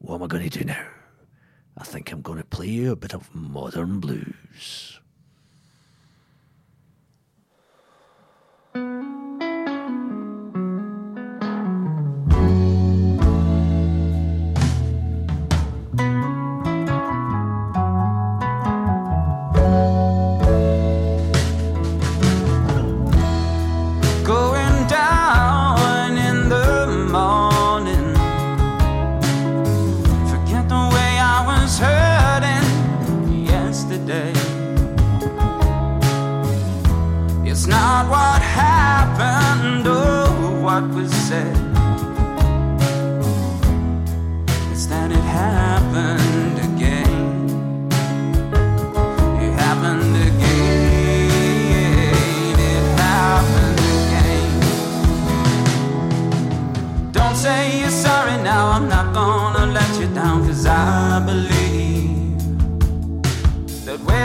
What 0.02 0.16
am 0.16 0.24
I 0.24 0.28
going 0.28 0.50
to 0.50 0.60
do 0.60 0.66
now? 0.66 0.88
I 1.78 1.84
think 1.84 2.12
I'm 2.12 2.22
going 2.22 2.40
to 2.40 2.44
play 2.44 2.68
you 2.68 2.92
a 2.92 2.96
bit 2.96 3.14
of 3.14 3.34
modern 3.36 4.00
blues. 4.00 5.00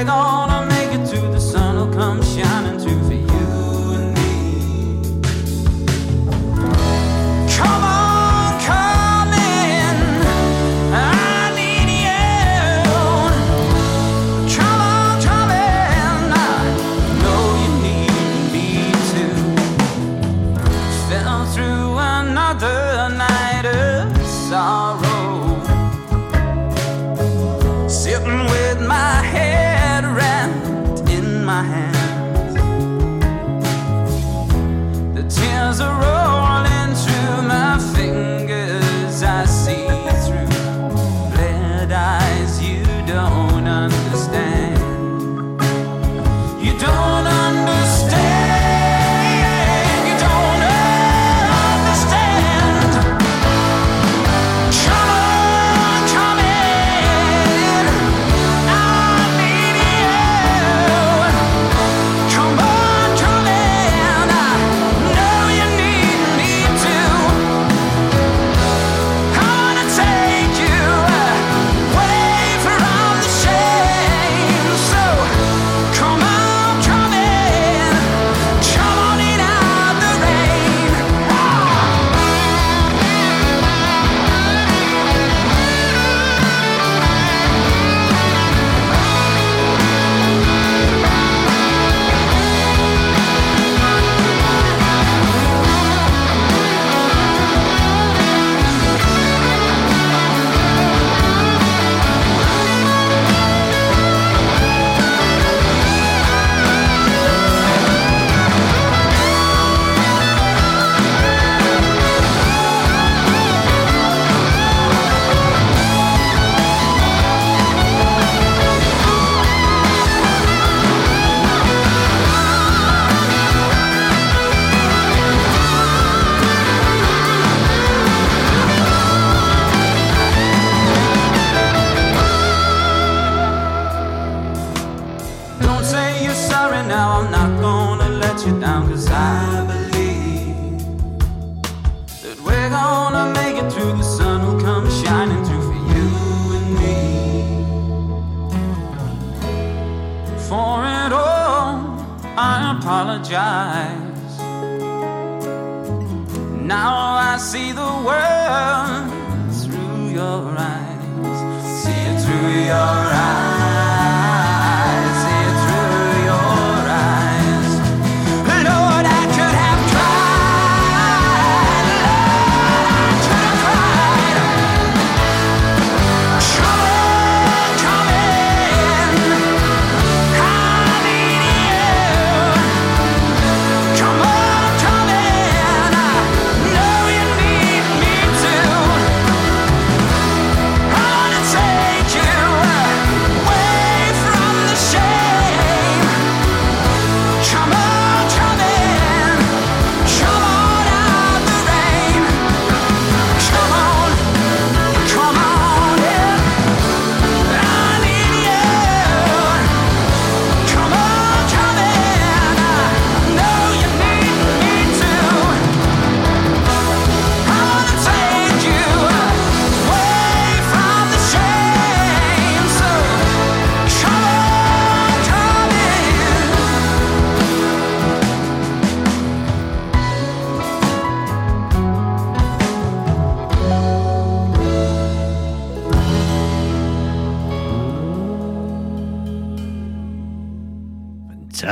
That 0.04 0.55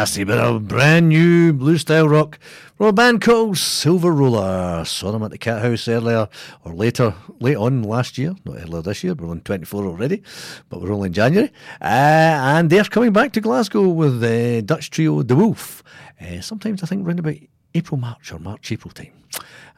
Fantastic 0.04 0.26
bit 0.26 0.36
of 0.36 0.68
brand 0.68 1.08
new 1.08 1.54
blue 1.54 1.78
style 1.78 2.06
rock 2.06 2.38
from 2.76 2.88
a 2.88 2.92
band 2.92 3.22
called 3.22 3.56
Silver 3.56 4.12
Roller. 4.12 4.84
Saw 4.84 5.10
them 5.10 5.22
at 5.22 5.30
the 5.30 5.38
Cathouse 5.38 5.88
earlier 5.88 6.28
or 6.62 6.74
later, 6.74 7.14
late 7.40 7.56
on 7.56 7.82
last 7.82 8.18
year, 8.18 8.34
not 8.44 8.58
earlier 8.58 8.82
this 8.82 9.02
year. 9.02 9.14
We're 9.14 9.30
on 9.30 9.40
24 9.40 9.86
already, 9.86 10.22
but 10.68 10.82
we're 10.82 10.92
only 10.92 11.06
in 11.06 11.14
January. 11.14 11.50
Uh, 11.80 11.84
and 11.84 12.68
they're 12.68 12.84
coming 12.84 13.14
back 13.14 13.32
to 13.32 13.40
Glasgow 13.40 13.88
with 13.88 14.20
the 14.20 14.60
Dutch 14.60 14.90
trio 14.90 15.22
DeWolff. 15.22 15.80
Uh, 16.20 16.42
sometimes 16.42 16.82
I 16.82 16.86
think 16.86 17.06
around 17.06 17.20
about 17.20 17.36
April, 17.74 17.98
March 17.98 18.30
or 18.30 18.38
March, 18.38 18.70
April 18.72 18.92
time. 18.92 19.14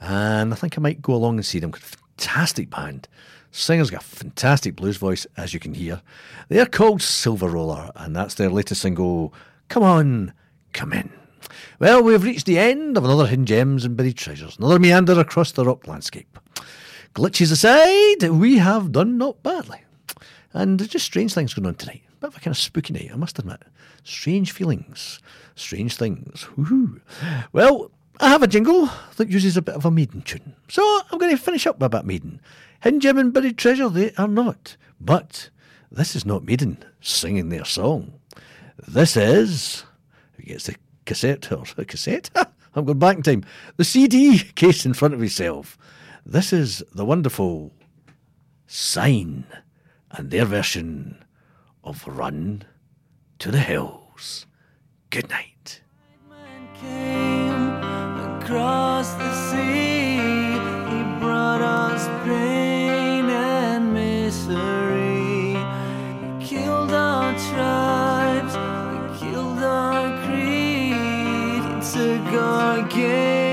And 0.00 0.52
I 0.52 0.56
think 0.56 0.76
I 0.76 0.80
might 0.80 1.00
go 1.00 1.14
along 1.14 1.36
and 1.36 1.46
see 1.46 1.60
them. 1.60 1.70
Fantastic 1.70 2.68
band. 2.68 3.06
Singer's 3.52 3.90
got 3.90 4.02
a 4.02 4.04
fantastic 4.04 4.74
blues 4.74 4.96
voice, 4.96 5.24
as 5.36 5.54
you 5.54 5.60
can 5.60 5.74
hear. 5.74 6.02
They're 6.48 6.66
called 6.66 7.00
Silver 7.00 7.48
Roller, 7.48 7.92
and 7.94 8.16
that's 8.16 8.34
their 8.34 8.50
latest 8.50 8.82
single, 8.82 9.32
Come 9.68 9.82
On, 9.82 10.32
Come 10.72 10.92
In. 10.92 11.12
Well, 11.78 12.02
we've 12.02 12.22
reached 12.22 12.46
the 12.46 12.58
end 12.58 12.96
of 12.96 13.04
another 13.04 13.26
Hidden 13.26 13.46
Gems 13.46 13.84
and 13.84 13.96
Buried 13.96 14.16
Treasures, 14.16 14.56
another 14.58 14.78
meander 14.78 15.18
across 15.18 15.52
the 15.52 15.64
rock 15.64 15.86
landscape. 15.86 16.38
Glitches 17.14 17.52
aside, 17.52 18.30
we 18.30 18.58
have 18.58 18.92
done 18.92 19.18
not 19.18 19.42
badly. 19.42 19.82
And 20.52 20.78
there's 20.78 20.90
just 20.90 21.04
strange 21.04 21.34
things 21.34 21.52
going 21.52 21.66
on 21.66 21.74
tonight. 21.74 22.02
Bit 22.20 22.28
of 22.28 22.36
a 22.36 22.40
kind 22.40 22.54
of 22.54 22.58
spooky 22.58 22.94
night, 22.94 23.10
I 23.12 23.16
must 23.16 23.38
admit. 23.38 23.62
Strange 24.04 24.52
feelings, 24.52 25.20
strange 25.54 25.96
things. 25.96 26.46
Well, 27.52 27.90
I 28.20 28.28
have 28.28 28.42
a 28.42 28.46
jingle 28.46 28.88
that 29.16 29.28
uses 29.28 29.56
a 29.56 29.62
bit 29.62 29.74
of 29.74 29.84
a 29.84 29.90
maiden 29.90 30.22
tune. 30.22 30.54
So 30.68 30.82
I'm 31.10 31.18
going 31.18 31.36
to 31.36 31.42
finish 31.42 31.66
up 31.66 31.78
with 31.78 31.94
of 31.94 32.06
maiden. 32.06 32.40
Hidden 32.80 33.00
Gem 33.00 33.18
and 33.18 33.32
Buried 33.34 33.58
Treasure, 33.58 33.90
they 33.90 34.12
are 34.16 34.28
not. 34.28 34.76
But 35.00 35.50
this 35.90 36.16
is 36.16 36.24
not 36.24 36.44
maiden 36.44 36.82
singing 37.00 37.50
their 37.50 37.66
song. 37.66 38.14
This 38.86 39.16
is. 39.16 39.84
Who 40.34 40.42
gets 40.42 40.66
the 40.66 40.76
cassette 41.04 41.50
or 41.52 41.58
oh, 41.58 41.64
the 41.76 41.84
cassette? 41.84 42.30
I'm 42.74 42.84
going 42.84 42.98
back 42.98 43.16
in 43.16 43.22
time. 43.22 43.44
The 43.76 43.84
CD 43.84 44.38
case 44.54 44.84
in 44.84 44.94
front 44.94 45.14
of 45.14 45.22
yourself. 45.22 45.78
This 46.24 46.52
is 46.52 46.82
the 46.92 47.04
wonderful 47.04 47.72
Sign 48.66 49.46
and 50.10 50.30
their 50.30 50.44
version 50.44 51.24
of 51.84 52.06
Run 52.06 52.64
to 53.38 53.50
the 53.50 53.60
Hills. 53.60 54.46
Good 55.10 55.30
night. 55.30 55.82
across 58.46 59.12
the 59.14 59.32
sea. 59.50 60.16
He 60.16 61.02
brought 61.20 61.60
us 61.60 62.06
pain 62.24 62.65
creed. 72.28 73.45